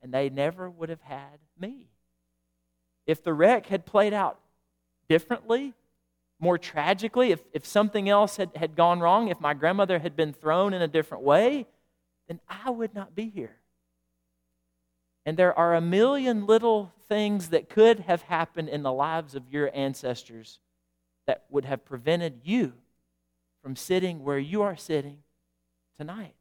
And 0.00 0.14
they 0.14 0.30
never 0.30 0.70
would 0.70 0.88
have 0.88 1.02
had 1.02 1.40
me. 1.60 1.90
If 3.06 3.22
the 3.22 3.34
wreck 3.34 3.66
had 3.66 3.84
played 3.84 4.14
out 4.14 4.40
differently, 5.10 5.74
more 6.40 6.58
tragically, 6.58 7.32
if, 7.32 7.40
if 7.52 7.66
something 7.66 8.08
else 8.08 8.36
had, 8.36 8.50
had 8.54 8.76
gone 8.76 9.00
wrong, 9.00 9.28
if 9.28 9.40
my 9.40 9.54
grandmother 9.54 9.98
had 9.98 10.14
been 10.14 10.32
thrown 10.32 10.72
in 10.72 10.82
a 10.82 10.88
different 10.88 11.24
way, 11.24 11.66
then 12.28 12.40
I 12.48 12.70
would 12.70 12.94
not 12.94 13.14
be 13.14 13.28
here. 13.28 13.56
And 15.26 15.36
there 15.36 15.58
are 15.58 15.74
a 15.74 15.80
million 15.80 16.46
little 16.46 16.92
things 17.08 17.48
that 17.48 17.68
could 17.68 18.00
have 18.00 18.22
happened 18.22 18.68
in 18.68 18.82
the 18.82 18.92
lives 18.92 19.34
of 19.34 19.50
your 19.50 19.70
ancestors 19.74 20.60
that 21.26 21.44
would 21.50 21.64
have 21.64 21.84
prevented 21.84 22.40
you 22.44 22.72
from 23.62 23.76
sitting 23.76 24.22
where 24.22 24.38
you 24.38 24.62
are 24.62 24.76
sitting 24.76 25.18
tonight. 25.98 26.34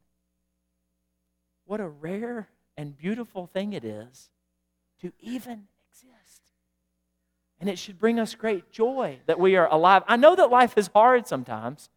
What 1.65 1.81
a 1.81 1.87
rare 1.89 2.47
and 2.77 2.95
beautiful 2.95 3.47
thing 3.47 3.73
it 3.73 3.83
is 3.83 4.29
to 5.01 5.11
even 5.19 5.67
exist. 5.89 6.46
And 7.59 7.69
it 7.69 7.79
should 7.79 7.99
bring 7.99 8.19
us 8.19 8.35
great 8.35 8.71
joy 8.71 9.19
that 9.25 9.39
we 9.39 9.55
are 9.55 9.67
alive. 9.71 10.03
I 10.07 10.15
know 10.15 10.35
that 10.35 10.51
life 10.51 10.77
is 10.77 10.89
hard 10.93 11.27
sometimes. 11.27 11.89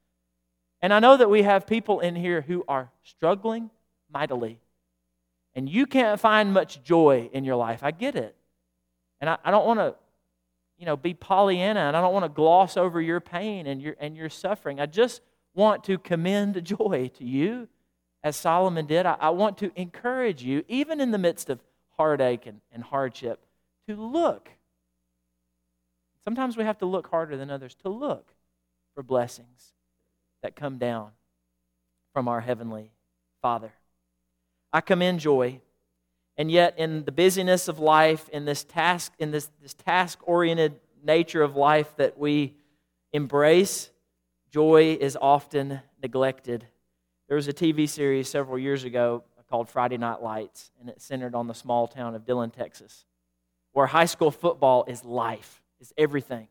And 0.82 0.92
I 0.92 0.98
know 0.98 1.16
that 1.16 1.28
we 1.28 1.42
have 1.42 1.66
people 1.66 2.00
in 2.00 2.16
here 2.16 2.40
who 2.40 2.64
are 2.66 2.90
struggling 3.02 3.70
mightily. 4.12 4.58
And 5.54 5.68
you 5.68 5.86
can't 5.86 6.18
find 6.18 6.54
much 6.54 6.82
joy 6.82 7.28
in 7.32 7.44
your 7.44 7.56
life. 7.56 7.82
I 7.82 7.90
get 7.90 8.16
it. 8.16 8.34
And 9.20 9.28
I, 9.28 9.36
I 9.44 9.50
don't 9.50 9.66
want 9.66 9.80
to, 9.80 9.94
you 10.78 10.86
know, 10.86 10.96
be 10.96 11.12
Pollyanna 11.12 11.80
and 11.80 11.96
I 11.96 12.00
don't 12.00 12.14
want 12.14 12.24
to 12.24 12.30
gloss 12.30 12.76
over 12.76 13.00
your 13.00 13.20
pain 13.20 13.66
and 13.66 13.82
your 13.82 13.96
and 14.00 14.16
your 14.16 14.30
suffering. 14.30 14.80
I 14.80 14.86
just 14.86 15.20
want 15.54 15.84
to 15.84 15.98
commend 15.98 16.64
joy 16.64 17.10
to 17.18 17.24
you, 17.24 17.68
as 18.22 18.36
Solomon 18.36 18.86
did. 18.86 19.04
I, 19.04 19.16
I 19.20 19.30
want 19.30 19.58
to 19.58 19.72
encourage 19.76 20.42
you, 20.42 20.64
even 20.68 21.00
in 21.00 21.10
the 21.10 21.18
midst 21.18 21.50
of 21.50 21.60
heartache 21.96 22.46
and, 22.46 22.60
and 22.72 22.82
hardship, 22.82 23.44
to 23.88 23.96
look. 23.96 24.48
Sometimes 26.24 26.56
we 26.56 26.64
have 26.64 26.78
to 26.78 26.86
look 26.86 27.08
harder 27.08 27.36
than 27.36 27.50
others, 27.50 27.74
to 27.76 27.88
look 27.88 28.34
for 28.94 29.02
blessings 29.02 29.72
that 30.42 30.56
come 30.56 30.78
down 30.78 31.10
from 32.12 32.28
our 32.28 32.40
Heavenly 32.40 32.92
Father. 33.40 33.72
I 34.72 34.80
commend 34.80 35.20
joy. 35.20 35.60
And 36.36 36.50
yet, 36.50 36.78
in 36.78 37.04
the 37.04 37.12
busyness 37.12 37.68
of 37.68 37.78
life, 37.78 38.28
in 38.30 38.44
this 38.44 38.64
task, 38.64 39.12
in 39.18 39.30
this, 39.30 39.50
this 39.60 39.74
task-oriented 39.74 40.74
nature 41.04 41.42
of 41.42 41.56
life 41.56 41.94
that 41.96 42.18
we 42.18 42.54
embrace, 43.12 43.90
joy 44.50 44.96
is 45.00 45.18
often 45.20 45.80
neglected. 46.02 46.66
There 47.28 47.36
was 47.36 47.48
a 47.48 47.52
TV 47.52 47.88
series 47.88 48.28
several 48.28 48.58
years 48.58 48.84
ago 48.84 49.24
called 49.50 49.68
Friday 49.68 49.98
Night 49.98 50.22
Lights, 50.22 50.70
and 50.80 50.88
it 50.88 51.02
centered 51.02 51.34
on 51.34 51.48
the 51.48 51.54
small 51.54 51.88
town 51.88 52.14
of 52.14 52.24
Dillon, 52.24 52.50
Texas, 52.50 53.04
where 53.72 53.86
high 53.86 54.04
school 54.04 54.30
football 54.30 54.84
is 54.86 55.04
life, 55.04 55.59
is 55.80 55.92
everything. 55.96 56.48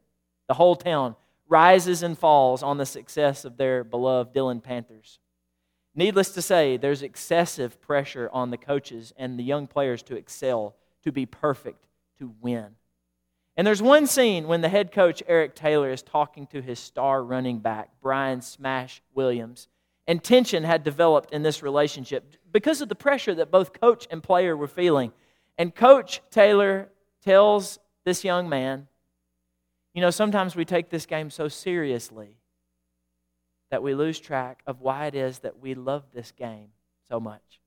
The 0.47 0.53
whole 0.55 0.75
town 0.75 1.15
rises 1.47 2.03
and 2.03 2.17
falls 2.17 2.63
on 2.63 2.77
the 2.77 2.85
success 2.85 3.45
of 3.45 3.57
their 3.57 3.83
beloved 3.83 4.33
Dillon 4.33 4.61
Panthers. 4.61 5.19
Needless 5.95 6.29
to 6.31 6.41
say, 6.41 6.77
there's 6.77 7.01
excessive 7.01 7.81
pressure 7.81 8.29
on 8.31 8.51
the 8.51 8.57
coaches 8.57 9.11
and 9.17 9.37
the 9.37 9.43
young 9.43 9.67
players 9.67 10.03
to 10.03 10.15
excel, 10.15 10.75
to 11.03 11.11
be 11.11 11.25
perfect, 11.25 11.87
to 12.19 12.33
win. 12.41 12.75
And 13.57 13.67
there's 13.67 13.81
one 13.81 14.07
scene 14.07 14.47
when 14.47 14.61
the 14.61 14.69
head 14.69 14.91
coach, 14.91 15.21
Eric 15.27 15.55
Taylor, 15.55 15.91
is 15.91 16.01
talking 16.01 16.47
to 16.47 16.61
his 16.61 16.79
star 16.79 17.23
running 17.23 17.59
back, 17.59 17.89
Brian 18.01 18.41
Smash 18.41 19.01
Williams. 19.13 19.67
And 20.07 20.23
tension 20.23 20.63
had 20.63 20.83
developed 20.83 21.33
in 21.33 21.43
this 21.43 21.61
relationship 21.61 22.35
because 22.51 22.81
of 22.81 22.89
the 22.89 22.95
pressure 22.95 23.35
that 23.35 23.51
both 23.51 23.79
coach 23.79 24.07
and 24.09 24.23
player 24.23 24.55
were 24.55 24.67
feeling. 24.67 25.11
And 25.57 25.75
Coach 25.75 26.21
Taylor 26.31 26.89
tells 27.23 27.79
this 28.05 28.23
young 28.23 28.47
man, 28.47 28.87
You 29.93 30.01
know, 30.01 30.11
sometimes 30.11 30.55
we 30.55 30.65
take 30.65 30.89
this 30.89 31.05
game 31.05 31.29
so 31.29 31.47
seriously 31.47 32.37
that 33.71 33.83
we 33.83 33.93
lose 33.93 34.19
track 34.19 34.61
of 34.65 34.81
why 34.81 35.07
it 35.07 35.15
is 35.15 35.39
that 35.39 35.59
we 35.59 35.73
love 35.73 36.03
this 36.13 36.31
game 36.31 36.69
so 37.09 37.19
much, 37.19 37.59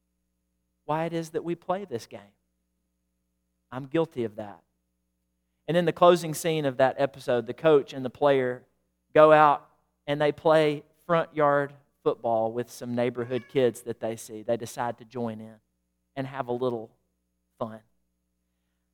why 0.84 1.04
it 1.04 1.12
is 1.12 1.30
that 1.30 1.44
we 1.44 1.54
play 1.54 1.84
this 1.84 2.06
game. 2.06 2.20
I'm 3.70 3.86
guilty 3.86 4.24
of 4.24 4.36
that. 4.36 4.60
And 5.68 5.76
in 5.76 5.84
the 5.84 5.92
closing 5.92 6.34
scene 6.34 6.64
of 6.64 6.76
that 6.78 6.96
episode, 6.98 7.46
the 7.46 7.54
coach 7.54 7.92
and 7.92 8.04
the 8.04 8.10
player 8.10 8.62
go 9.14 9.32
out 9.32 9.68
and 10.06 10.20
they 10.20 10.32
play 10.32 10.82
front 11.06 11.34
yard 11.34 11.72
football 12.02 12.52
with 12.52 12.70
some 12.70 12.94
neighborhood 12.94 13.44
kids 13.48 13.82
that 13.82 14.00
they 14.00 14.16
see. 14.16 14.42
They 14.42 14.56
decide 14.56 14.98
to 14.98 15.04
join 15.04 15.40
in 15.40 15.54
and 16.16 16.26
have 16.26 16.48
a 16.48 16.52
little 16.52 16.90
fun. 17.58 17.80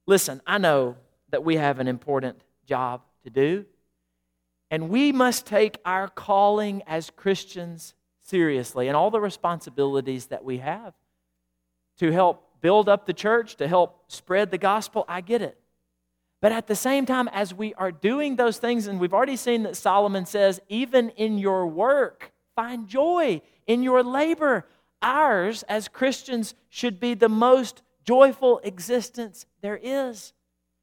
Listen, 0.07 0.41
I 0.47 0.59
know 0.59 0.97
that 1.31 1.45
we 1.45 1.57
have 1.57 1.79
an 1.79 1.89
important 1.89 2.41
job 2.67 3.03
to 3.25 3.31
do, 3.31 3.65
and 4.71 4.89
we 4.89 5.13
must 5.13 5.47
take 5.47 5.79
our 5.85 6.09
calling 6.09 6.83
as 6.87 7.11
Christians 7.11 7.95
seriously 8.23 8.89
and 8.89 8.97
all 8.97 9.11
the 9.11 9.21
responsibilities 9.21 10.27
that 10.27 10.45
we 10.45 10.59
have 10.59 10.95
to 11.99 12.13
help 12.13 12.45
build 12.61 12.89
up 12.89 13.07
the 13.07 13.13
church, 13.13 13.57
to 13.57 13.69
help 13.69 14.05
spread 14.09 14.51
the 14.51 14.59
gospel. 14.59 15.05
I 15.09 15.21
get 15.21 15.43
it. 15.43 15.59
But 16.41 16.53
at 16.53 16.67
the 16.67 16.77
same 16.77 17.07
time, 17.07 17.29
as 17.29 17.53
we 17.53 17.75
are 17.75 17.91
doing 17.91 18.37
those 18.37 18.59
things, 18.59 18.87
and 18.87 19.01
we've 19.01 19.15
already 19.15 19.37
seen 19.37 19.65
that 19.65 19.77
Solomon 19.77 20.27
says, 20.27 20.61
even 20.69 21.11
in 21.11 21.39
your 21.39 21.67
work, 21.67 22.33
find 22.55 22.87
joy 22.87 23.43
in 23.67 23.83
your 23.83 24.03
labor. 24.03 24.67
Ours 25.03 25.65
as 25.65 25.89
Christians 25.89 26.55
should 26.69 27.01
be 27.01 27.15
the 27.15 27.29
most 27.29 27.83
joyful 28.05 28.61
existence 28.63 29.47
there 29.61 29.79
is 29.83 30.33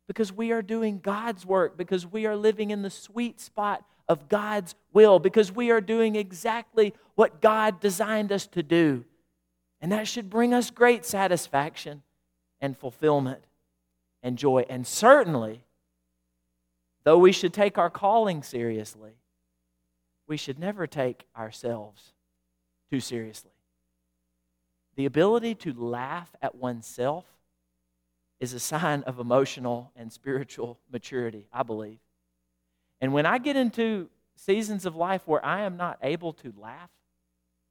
because 0.08 0.32
we 0.32 0.52
are 0.52 0.62
doing 0.62 1.00
God's 1.00 1.46
work, 1.46 1.78
because 1.78 2.06
we 2.06 2.26
are 2.26 2.36
living 2.36 2.72
in 2.72 2.82
the 2.82 2.90
sweet 2.90 3.40
spot 3.40 3.84
of 4.08 4.30
God's 4.30 4.76
will, 4.94 5.20
because 5.20 5.52
we 5.52 5.72
are 5.72 5.82
doing 5.82 6.16
exactly 6.16 6.94
what 7.16 7.42
God 7.42 7.80
designed 7.80 8.32
us 8.32 8.48
to 8.48 8.62
do. 8.62 9.04
And 9.82 9.92
that 9.92 10.08
should 10.08 10.30
bring 10.30 10.54
us 10.54 10.70
great 10.70 11.06
satisfaction 11.06 12.04
and 12.62 12.78
fulfillment 12.78 13.44
and 14.24 14.38
joy. 14.38 14.66
And 14.70 14.86
certainly, 14.86 15.66
though 17.04 17.18
we 17.18 17.32
should 17.32 17.54
take 17.54 17.78
our 17.78 17.90
calling 17.90 18.44
seriously, 18.44 19.18
we 20.28 20.38
should 20.38 20.60
never 20.60 20.88
take 20.88 21.26
ourselves 21.38 22.14
too 22.90 23.00
seriously. 23.00 23.52
The 24.96 25.06
ability 25.06 25.56
to 25.56 25.74
laugh 25.74 26.34
at 26.42 26.56
oneself 26.56 27.26
is 28.40 28.54
a 28.54 28.60
sign 28.60 29.04
of 29.04 29.20
emotional 29.20 29.92
and 29.96 30.12
spiritual 30.12 30.80
maturity, 30.92 31.48
I 31.54 31.64
believe. 31.64 32.00
And 33.02 33.14
when 33.14 33.26
I 33.26 33.38
get 33.38 33.56
into 33.56 34.10
seasons 34.36 34.86
of 34.86 34.96
life 34.96 35.22
where 35.26 35.44
I 35.44 35.62
am 35.62 35.78
not 35.78 35.98
able 36.02 36.34
to 36.34 36.54
laugh 36.58 36.90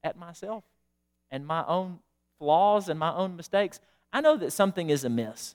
at 0.02 0.18
myself 0.18 0.64
and 1.30 1.46
my 1.46 1.64
own 1.66 1.98
flaws 2.38 2.88
and 2.88 2.98
my 2.98 3.12
own 3.14 3.36
mistakes, 3.36 3.80
I 4.12 4.20
know 4.20 4.36
that 4.36 4.52
something 4.52 4.90
is 4.90 5.04
amiss. 5.04 5.54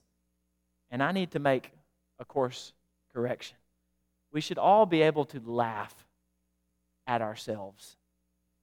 And 0.91 1.03
I 1.03 1.11
need 1.11 1.31
to 1.31 1.39
make 1.39 1.71
a 2.19 2.25
course 2.25 2.73
correction. 3.13 3.57
We 4.31 4.41
should 4.41 4.57
all 4.57 4.85
be 4.85 5.01
able 5.01 5.25
to 5.25 5.41
laugh 5.43 5.93
at 7.07 7.21
ourselves 7.21 7.97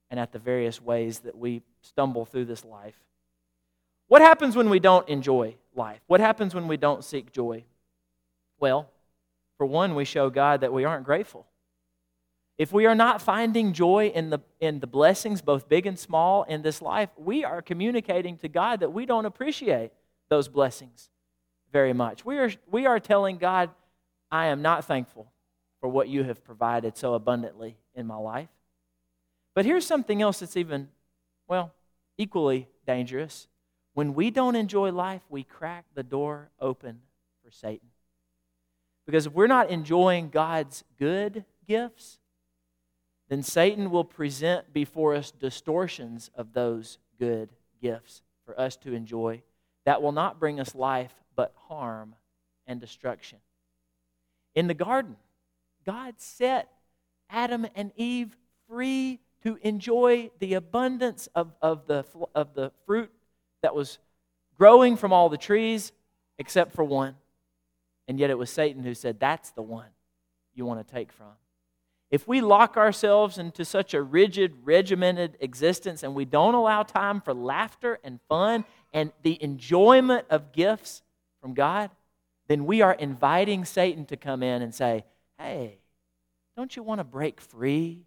and 0.09 0.19
at 0.19 0.31
the 0.31 0.39
various 0.39 0.81
ways 0.81 1.19
that 1.19 1.37
we 1.37 1.61
stumble 1.81 2.25
through 2.25 2.45
this 2.45 2.63
life. 2.63 2.97
What 4.07 4.21
happens 4.21 4.55
when 4.55 4.69
we 4.69 4.79
don't 4.79 5.07
enjoy 5.09 5.55
life? 5.77 6.01
What 6.07 6.19
happens 6.19 6.55
when 6.55 6.67
we 6.67 6.77
don't 6.77 7.03
seek 7.03 7.31
joy? 7.31 7.63
Well, 8.59 8.89
for 9.57 9.65
one, 9.65 9.95
we 9.95 10.05
show 10.05 10.29
God 10.29 10.61
that 10.61 10.73
we 10.73 10.83
aren't 10.83 11.05
grateful. 11.05 11.45
If 12.57 12.73
we 12.73 12.87
are 12.87 12.95
not 12.95 13.21
finding 13.21 13.73
joy 13.73 14.11
in 14.13 14.31
the, 14.31 14.39
in 14.59 14.79
the 14.79 14.87
blessings, 14.87 15.41
both 15.41 15.69
big 15.69 15.85
and 15.85 15.97
small, 15.97 16.43
in 16.43 16.63
this 16.63 16.81
life, 16.81 17.09
we 17.15 17.43
are 17.43 17.61
communicating 17.61 18.37
to 18.37 18.47
God 18.47 18.79
that 18.79 18.91
we 18.91 19.05
don't 19.05 19.25
appreciate 19.25 19.91
those 20.29 20.47
blessings 20.47 21.09
very 21.71 21.93
much. 21.93 22.25
We 22.25 22.39
are, 22.39 22.51
we 22.69 22.87
are 22.87 22.99
telling 22.99 23.37
God, 23.37 23.69
I 24.31 24.47
am 24.47 24.61
not 24.61 24.85
thankful 24.85 25.31
for 25.79 25.87
what 25.87 26.09
you 26.09 26.23
have 26.23 26.43
provided 26.43 26.97
so 26.97 27.13
abundantly 27.13 27.77
in 27.93 28.07
my 28.07 28.17
life. 28.17 28.49
But 29.53 29.65
here's 29.65 29.85
something 29.85 30.21
else 30.21 30.39
that's 30.39 30.57
even, 30.57 30.89
well, 31.47 31.73
equally 32.17 32.67
dangerous. 32.85 33.47
When 33.97 34.13
we 34.13 34.29
don't 34.29 34.55
enjoy 34.55 34.91
life, 34.91 35.23
we 35.27 35.41
crack 35.41 35.85
the 35.95 36.03
door 36.03 36.51
open 36.61 36.99
for 37.43 37.49
Satan. 37.49 37.89
Because 39.07 39.25
if 39.25 39.33
we're 39.33 39.47
not 39.47 39.71
enjoying 39.71 40.29
God's 40.29 40.83
good 40.99 41.45
gifts, 41.67 42.19
then 43.27 43.41
Satan 43.41 43.89
will 43.89 44.03
present 44.03 44.71
before 44.71 45.15
us 45.15 45.31
distortions 45.31 46.29
of 46.35 46.53
those 46.53 46.99
good 47.17 47.49
gifts 47.81 48.21
for 48.45 48.59
us 48.59 48.77
to 48.77 48.93
enjoy 48.93 49.41
that 49.85 50.03
will 50.03 50.11
not 50.11 50.39
bring 50.39 50.59
us 50.59 50.75
life 50.75 51.15
but 51.35 51.55
harm 51.67 52.13
and 52.67 52.79
destruction. 52.79 53.39
In 54.53 54.67
the 54.67 54.75
garden, 54.75 55.15
God 55.87 56.13
set 56.17 56.71
Adam 57.31 57.65
and 57.73 57.91
Eve 57.95 58.37
free 58.69 59.21
to 59.41 59.57
enjoy 59.63 60.29
the 60.37 60.53
abundance 60.53 61.29
of, 61.33 61.55
of, 61.63 61.87
the, 61.87 62.05
of 62.35 62.53
the 62.53 62.71
fruit 62.85 63.09
that 63.61 63.75
was 63.75 63.99
growing 64.57 64.97
from 64.97 65.13
all 65.13 65.29
the 65.29 65.37
trees 65.37 65.91
except 66.37 66.73
for 66.73 66.83
one. 66.83 67.15
And 68.07 68.19
yet 68.19 68.29
it 68.29 68.37
was 68.37 68.49
Satan 68.49 68.83
who 68.83 68.93
said, 68.93 69.19
That's 69.19 69.51
the 69.51 69.61
one 69.61 69.89
you 70.53 70.65
want 70.65 70.85
to 70.85 70.93
take 70.93 71.11
from. 71.11 71.33
If 72.09 72.27
we 72.27 72.39
lock 72.39 72.77
ourselves 72.77 73.37
into 73.37 73.65
such 73.65 73.93
a 73.93 74.01
rigid, 74.01 74.53
regimented 74.63 75.37
existence 75.41 76.03
and 76.03 76.15
we 76.15 76.23
don't 76.23 76.53
allow 76.53 76.83
time 76.83 77.19
for 77.19 77.33
laughter 77.33 77.99
and 78.03 78.19
fun 78.29 78.63
and 78.93 79.11
the 79.23 79.41
enjoyment 79.43 80.25
of 80.29 80.53
gifts 80.53 81.01
from 81.41 81.53
God, 81.53 81.89
then 82.47 82.65
we 82.65 82.81
are 82.81 82.93
inviting 82.93 83.65
Satan 83.65 84.05
to 84.05 84.15
come 84.15 84.41
in 84.41 84.61
and 84.61 84.73
say, 84.73 85.03
Hey, 85.37 85.79
don't 86.55 86.75
you 86.75 86.81
want 86.81 86.99
to 86.99 87.03
break 87.03 87.41
free 87.41 88.05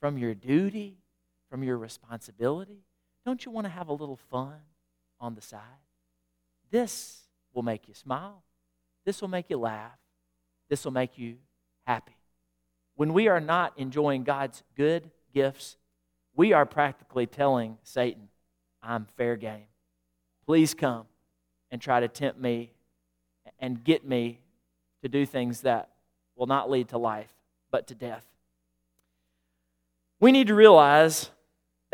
from 0.00 0.18
your 0.18 0.34
duty, 0.34 0.98
from 1.50 1.64
your 1.64 1.78
responsibility? 1.78 2.82
Don't 3.26 3.44
you 3.44 3.50
want 3.50 3.64
to 3.66 3.70
have 3.72 3.88
a 3.88 3.92
little 3.92 4.20
fun 4.30 4.54
on 5.18 5.34
the 5.34 5.42
side? 5.42 5.60
This 6.70 7.22
will 7.52 7.64
make 7.64 7.88
you 7.88 7.94
smile. 7.94 8.44
This 9.04 9.20
will 9.20 9.28
make 9.28 9.50
you 9.50 9.58
laugh. 9.58 9.98
This 10.68 10.84
will 10.84 10.92
make 10.92 11.18
you 11.18 11.38
happy. 11.84 12.16
When 12.94 13.12
we 13.12 13.26
are 13.26 13.40
not 13.40 13.72
enjoying 13.76 14.22
God's 14.22 14.62
good 14.76 15.10
gifts, 15.34 15.76
we 16.36 16.52
are 16.52 16.64
practically 16.64 17.26
telling 17.26 17.78
Satan, 17.82 18.28
I'm 18.80 19.08
fair 19.16 19.34
game. 19.34 19.66
Please 20.46 20.72
come 20.72 21.06
and 21.72 21.82
try 21.82 21.98
to 21.98 22.06
tempt 22.06 22.40
me 22.40 22.74
and 23.58 23.82
get 23.82 24.06
me 24.06 24.38
to 25.02 25.08
do 25.08 25.26
things 25.26 25.62
that 25.62 25.90
will 26.36 26.46
not 26.46 26.70
lead 26.70 26.88
to 26.90 26.98
life, 26.98 27.34
but 27.72 27.88
to 27.88 27.94
death. 27.96 28.24
We 30.20 30.30
need 30.30 30.46
to 30.46 30.54
realize 30.54 31.30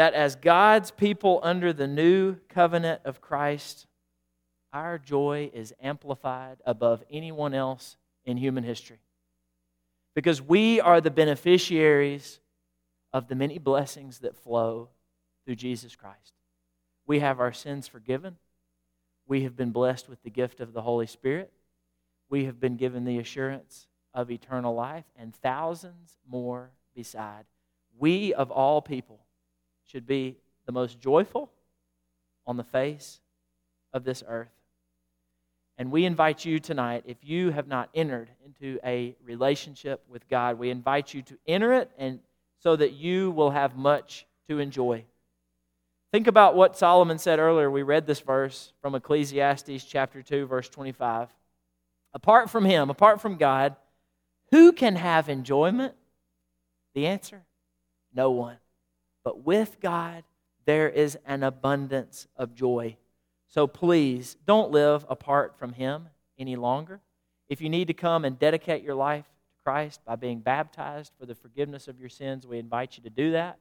that 0.03 0.15
as 0.15 0.35
God's 0.35 0.91
people 0.91 1.39
under 1.45 1.73
the 1.73 1.87
new 1.87 2.35
covenant 2.49 3.03
of 3.05 3.21
Christ, 3.21 3.87
our 4.73 4.99
joy 4.99 5.49
is 5.55 5.73
amplified 5.81 6.57
above 6.67 7.05
anyone 7.09 7.55
else 7.55 7.97
in 8.25 8.37
human 8.37 8.65
history. 8.65 8.99
Because 10.17 10.43
we 10.43 10.81
are 10.81 11.01
the 11.01 11.13
beneficiaries 11.13 12.41
of 13.13 13.29
the 13.29 13.37
many 13.37 13.59
blessings 13.59 14.19
that 14.19 14.35
flow 14.35 14.89
through 15.45 15.55
Jesus 15.55 15.95
Christ. 15.95 16.33
We 17.07 17.21
have 17.21 17.39
our 17.39 17.53
sins 17.53 17.87
forgiven. 17.87 18.39
We 19.29 19.45
have 19.45 19.55
been 19.55 19.71
blessed 19.71 20.09
with 20.09 20.21
the 20.25 20.31
gift 20.31 20.59
of 20.59 20.73
the 20.73 20.83
Holy 20.83 21.07
Spirit. 21.07 21.53
We 22.29 22.47
have 22.47 22.59
been 22.59 22.75
given 22.75 23.05
the 23.05 23.21
assurance 23.21 23.87
of 24.13 24.33
eternal 24.33 24.75
life 24.75 25.07
and 25.15 25.33
thousands 25.33 26.19
more 26.29 26.73
beside. 26.93 27.45
We, 27.97 28.35
of 28.35 28.51
all 28.51 28.83
people, 28.83 29.21
should 29.87 30.07
be 30.07 30.37
the 30.67 30.73
most 30.73 31.01
joyful 31.01 31.51
on 32.47 32.57
the 32.57 32.65
face 32.65 33.21
of 33.93 34.05
this 34.05 34.23
earth. 34.27 34.51
And 35.79 35.91
we 35.91 36.05
invite 36.05 36.45
you 36.45 36.59
tonight, 36.59 37.05
if 37.07 37.17
you 37.23 37.51
have 37.51 37.67
not 37.67 37.89
entered 37.95 38.31
into 38.45 38.79
a 38.85 39.17
relationship 39.25 40.03
with 40.09 40.29
God, 40.29 40.59
we 40.59 40.71
invite 40.71 41.13
you 41.15 41.23
to 41.23 41.39
enter 41.47 41.73
it 41.73 41.91
and 41.99 42.21
so 42.61 42.77
that 42.77 42.93
you 42.93 43.31
will 43.33 43.51
have 43.51 43.77
much 43.77 44.27
to 44.49 44.59
enjoy. 44.59 45.05
Think 46.13 46.27
about 46.27 46.55
what 46.55 46.77
Solomon 46.77 47.19
said 47.19 47.39
earlier. 47.39 47.71
We 47.71 47.83
read 47.83 48.07
this 48.07 48.21
verse 48.21 48.73
from 48.83 48.95
Ecclesiastes 48.95 49.85
chapter 49.85 50.23
2 50.23 50.47
verse 50.47 50.69
25. 50.69 51.29
Apart 52.15 52.51
from 52.51 52.65
him, 52.67 52.91
apart 52.91 53.21
from 53.21 53.37
God, 53.37 53.75
who 54.51 54.73
can 54.73 54.97
have 54.97 55.31
enjoyment? 55.31 55.95
The 56.95 57.07
answer, 57.07 57.43
no 58.15 58.31
one. 58.31 58.59
But 59.25 59.45
with 59.45 59.81
God, 59.81 60.25
there 60.65 60.89
is 60.89 61.19
an 61.27 61.43
abundance 61.43 62.27
of 62.37 62.55
joy. 62.55 62.97
So 63.49 63.67
please 63.67 64.37
don't 64.47 64.71
live 64.71 65.05
apart 65.09 65.59
from 65.59 65.73
Him 65.73 66.09
any 66.39 66.57
longer. 66.57 67.01
If 67.49 67.61
you 67.61 67.69
need 67.69 67.89
to 67.89 67.95
come 67.95 68.25
and 68.25 68.39
dedicate 68.39 68.83
your 68.83 68.95
life 68.95 69.25
to 69.25 69.63
Christ 69.65 70.01
by 70.05 70.17
being 70.17 70.41
baptized 70.41 71.13
for 71.19 71.27
the 71.27 71.35
forgiveness 71.35 71.89
of 71.89 72.01
your 72.01 72.09
sins, 72.09 72.47
we 72.47 72.59
invite 72.59 72.97
you 72.97 73.03
to 73.03 73.11
do 73.11 73.33
that. 73.33 73.59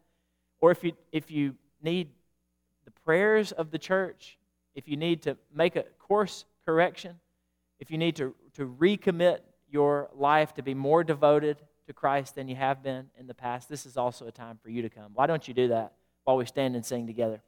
Or 0.59 0.71
if 0.71 0.83
you, 0.83 0.93
if 1.11 1.29
you 1.29 1.55
need 1.81 2.09
the 2.85 2.91
prayers 2.91 3.51
of 3.51 3.71
the 3.71 3.79
church, 3.79 4.37
if 4.75 4.87
you 4.87 4.95
need 4.95 5.23
to 5.23 5.35
make 5.53 5.75
a 5.75 5.83
course 5.99 6.45
correction, 6.65 7.19
if 7.79 7.91
you 7.91 7.97
need 7.97 8.15
to, 8.17 8.33
to 8.53 8.67
recommit 8.79 9.39
your 9.69 10.09
life 10.15 10.53
to 10.53 10.63
be 10.63 10.73
more 10.73 11.03
devoted 11.03 11.57
to 11.91 11.99
Christ 11.99 12.35
than 12.35 12.47
you 12.47 12.55
have 12.55 12.81
been 12.81 13.09
in 13.19 13.27
the 13.27 13.33
past, 13.33 13.67
this 13.67 13.85
is 13.85 13.97
also 13.97 14.25
a 14.25 14.31
time 14.31 14.57
for 14.63 14.69
you 14.69 14.81
to 14.81 14.89
come. 14.89 15.11
Why 15.13 15.27
don't 15.27 15.45
you 15.47 15.53
do 15.53 15.67
that 15.67 15.93
while 16.23 16.37
we 16.37 16.45
stand 16.45 16.75
and 16.75 16.85
sing 16.85 17.05
together? 17.05 17.41